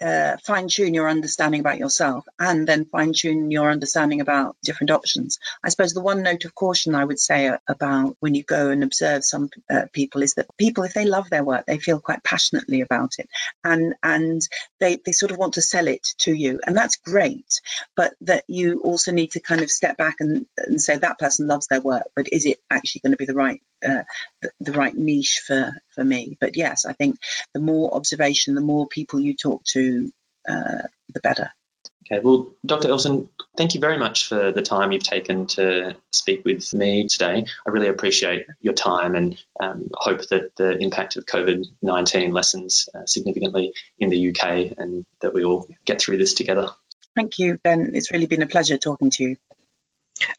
uh, 0.00 0.36
fine 0.38 0.68
tune 0.68 0.94
your 0.94 1.08
understanding 1.08 1.60
about 1.60 1.78
yourself 1.78 2.24
and 2.38 2.66
then 2.66 2.84
fine 2.84 3.12
tune 3.12 3.50
your 3.50 3.70
understanding 3.70 4.20
about 4.20 4.56
different 4.62 4.90
options. 4.90 5.38
I 5.62 5.68
suppose 5.68 5.92
the 5.92 6.00
one 6.00 6.22
note 6.22 6.44
of 6.44 6.54
caution 6.54 6.94
I 6.94 7.04
would 7.04 7.18
say 7.18 7.52
about 7.68 8.16
when 8.20 8.34
you 8.34 8.42
go 8.42 8.70
and 8.70 8.82
observe 8.82 9.24
some 9.24 9.50
uh, 9.68 9.86
people 9.92 10.22
is 10.22 10.34
that 10.34 10.46
people, 10.56 10.84
if 10.84 10.94
they 10.94 11.04
love 11.04 11.30
their 11.30 11.44
work, 11.44 11.66
they 11.66 11.78
feel 11.78 12.00
quite 12.00 12.24
passionately 12.24 12.80
about 12.80 13.18
it 13.18 13.28
and 13.64 13.94
and 14.02 14.42
they, 14.78 14.96
they 15.04 15.12
sort 15.12 15.32
of 15.32 15.38
want 15.38 15.54
to 15.54 15.62
sell 15.62 15.88
it 15.88 16.06
to 16.18 16.32
you. 16.32 16.60
And 16.66 16.76
that's 16.76 16.96
great, 16.96 17.60
but 17.96 18.14
that 18.22 18.44
you 18.48 18.80
also 18.80 19.12
need 19.12 19.32
to 19.32 19.40
kind 19.40 19.60
of 19.60 19.70
step 19.70 19.96
back 19.96 20.16
and, 20.20 20.46
and 20.56 20.80
say 20.80 20.96
that 20.96 21.18
person 21.18 21.46
loves 21.46 21.66
their 21.66 21.80
work, 21.80 22.04
but 22.16 22.32
is 22.32 22.46
it 22.46 22.58
actually 22.70 23.02
going 23.02 23.12
to 23.12 23.18
be 23.18 23.26
the 23.26 23.34
right 23.34 23.62
uh, 23.84 24.02
the, 24.42 24.50
the 24.60 24.72
right 24.72 24.94
niche 24.94 25.42
for 25.46 25.72
for 25.94 26.04
me? 26.04 26.36
But 26.40 26.56
yes, 26.56 26.84
I 26.84 26.92
think 26.92 27.18
the 27.54 27.60
more 27.60 27.94
observation, 27.94 28.54
the 28.54 28.60
more 28.60 28.86
people 28.86 29.20
you 29.20 29.34
talk 29.34 29.64
to, 29.72 30.10
uh, 30.48 30.82
the 31.12 31.20
better. 31.20 31.50
Okay, 32.10 32.20
well, 32.24 32.50
Dr. 32.66 32.88
Elton, 32.88 33.28
thank 33.56 33.74
you 33.74 33.80
very 33.80 33.96
much 33.96 34.26
for 34.26 34.50
the 34.50 34.62
time 34.62 34.90
you've 34.90 35.02
taken 35.02 35.46
to 35.48 35.94
speak 36.10 36.44
with 36.44 36.74
me 36.74 37.06
today. 37.06 37.44
I 37.64 37.70
really 37.70 37.86
appreciate 37.86 38.46
your 38.60 38.74
time 38.74 39.14
and 39.14 39.40
um, 39.60 39.88
hope 39.94 40.26
that 40.28 40.56
the 40.56 40.76
impact 40.78 41.16
of 41.16 41.26
COVID 41.26 41.66
19 41.82 42.32
lessens 42.32 42.88
uh, 42.94 43.06
significantly 43.06 43.74
in 43.98 44.08
the 44.08 44.30
UK 44.30 44.76
and 44.76 45.06
that 45.20 45.34
we 45.34 45.44
all 45.44 45.68
get 45.84 46.00
through 46.00 46.18
this 46.18 46.34
together. 46.34 46.70
Thank 47.14 47.38
you, 47.38 47.58
Ben. 47.62 47.92
It's 47.94 48.10
really 48.10 48.26
been 48.26 48.42
a 48.42 48.46
pleasure 48.46 48.78
talking 48.78 49.10
to 49.10 49.22
you. 49.22 49.36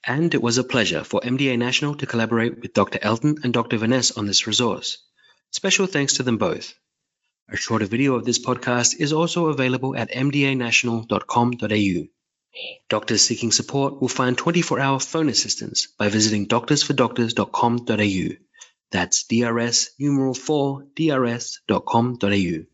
And 0.06 0.34
it 0.34 0.42
was 0.42 0.58
a 0.58 0.64
pleasure 0.64 1.04
for 1.04 1.22
MDA 1.22 1.58
National 1.58 1.96
to 1.96 2.06
collaborate 2.06 2.62
with 2.62 2.74
Dr. 2.74 3.00
Elton 3.02 3.38
and 3.44 3.54
Dr. 3.54 3.78
Veness 3.78 4.18
on 4.18 4.26
this 4.26 4.48
resource. 4.48 4.98
Special 5.52 5.86
thanks 5.86 6.14
to 6.14 6.24
them 6.24 6.38
both. 6.38 6.74
A 7.50 7.58
shorter 7.58 7.86
video 7.86 8.16
of 8.16 8.24
this 8.26 8.40
podcast 8.40 8.96
is 9.00 9.12
also 9.12 9.48
available 9.48 9.96
at 9.96 10.12
mdanational.com.au. 10.12 12.08
Doctors 12.90 13.22
seeking 13.22 13.52
support 13.52 14.02
will 14.02 14.08
find 14.08 14.38
24 14.38 14.80
hour 14.80 15.00
phone 15.00 15.30
assistance 15.30 15.88
by 15.98 16.10
visiting 16.10 16.48
doctorsfordoctors.com.au. 16.48 18.36
That's 18.92 19.24
DRS 19.24 19.92
numeral 20.00 20.34
4 20.34 20.88
DRS.com.au. 20.96 22.71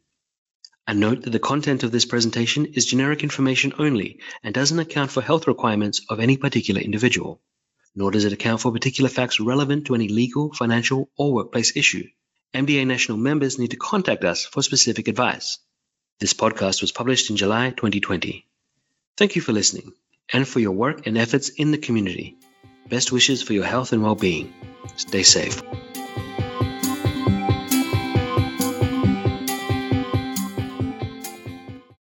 A 0.89 0.93
note 0.93 1.23
that 1.23 1.31
the 1.31 1.39
content 1.39 1.83
of 1.83 1.91
this 1.91 2.05
presentation 2.05 2.65
is 2.67 2.85
generic 2.85 3.21
information 3.21 3.73
only 3.77 4.19
and 4.41 4.55
doesn't 4.55 4.79
account 4.79 5.11
for 5.11 5.21
health 5.21 5.45
requirements 5.45 6.01
of 6.09 6.21
any 6.21 6.37
particular 6.37 6.79
individual, 6.79 7.41
nor 7.93 8.09
does 8.09 8.23
it 8.23 8.31
account 8.31 8.61
for 8.61 8.71
particular 8.71 9.09
facts 9.09 9.41
relevant 9.41 9.87
to 9.87 9.95
any 9.95 10.07
legal, 10.07 10.53
financial, 10.53 11.09
or 11.17 11.33
workplace 11.33 11.75
issue. 11.75 12.07
MDA 12.53 12.87
National 12.87 13.17
members 13.17 13.59
need 13.59 13.71
to 13.71 13.77
contact 13.77 14.23
us 14.23 14.45
for 14.45 14.63
specific 14.63 15.09
advice. 15.09 15.57
This 16.21 16.33
podcast 16.33 16.79
was 16.79 16.93
published 16.93 17.29
in 17.29 17.35
July 17.35 17.71
2020. 17.71 18.47
Thank 19.17 19.35
you 19.35 19.41
for 19.41 19.51
listening 19.51 19.91
and 20.31 20.47
for 20.47 20.61
your 20.61 20.71
work 20.71 21.05
and 21.05 21.17
efforts 21.17 21.49
in 21.49 21.71
the 21.71 21.77
community. 21.77 22.37
Best 22.87 23.11
wishes 23.11 23.43
for 23.43 23.51
your 23.51 23.65
health 23.65 23.91
and 23.91 24.03
well 24.03 24.15
being. 24.15 24.53
Stay 24.95 25.23
safe. 25.23 25.61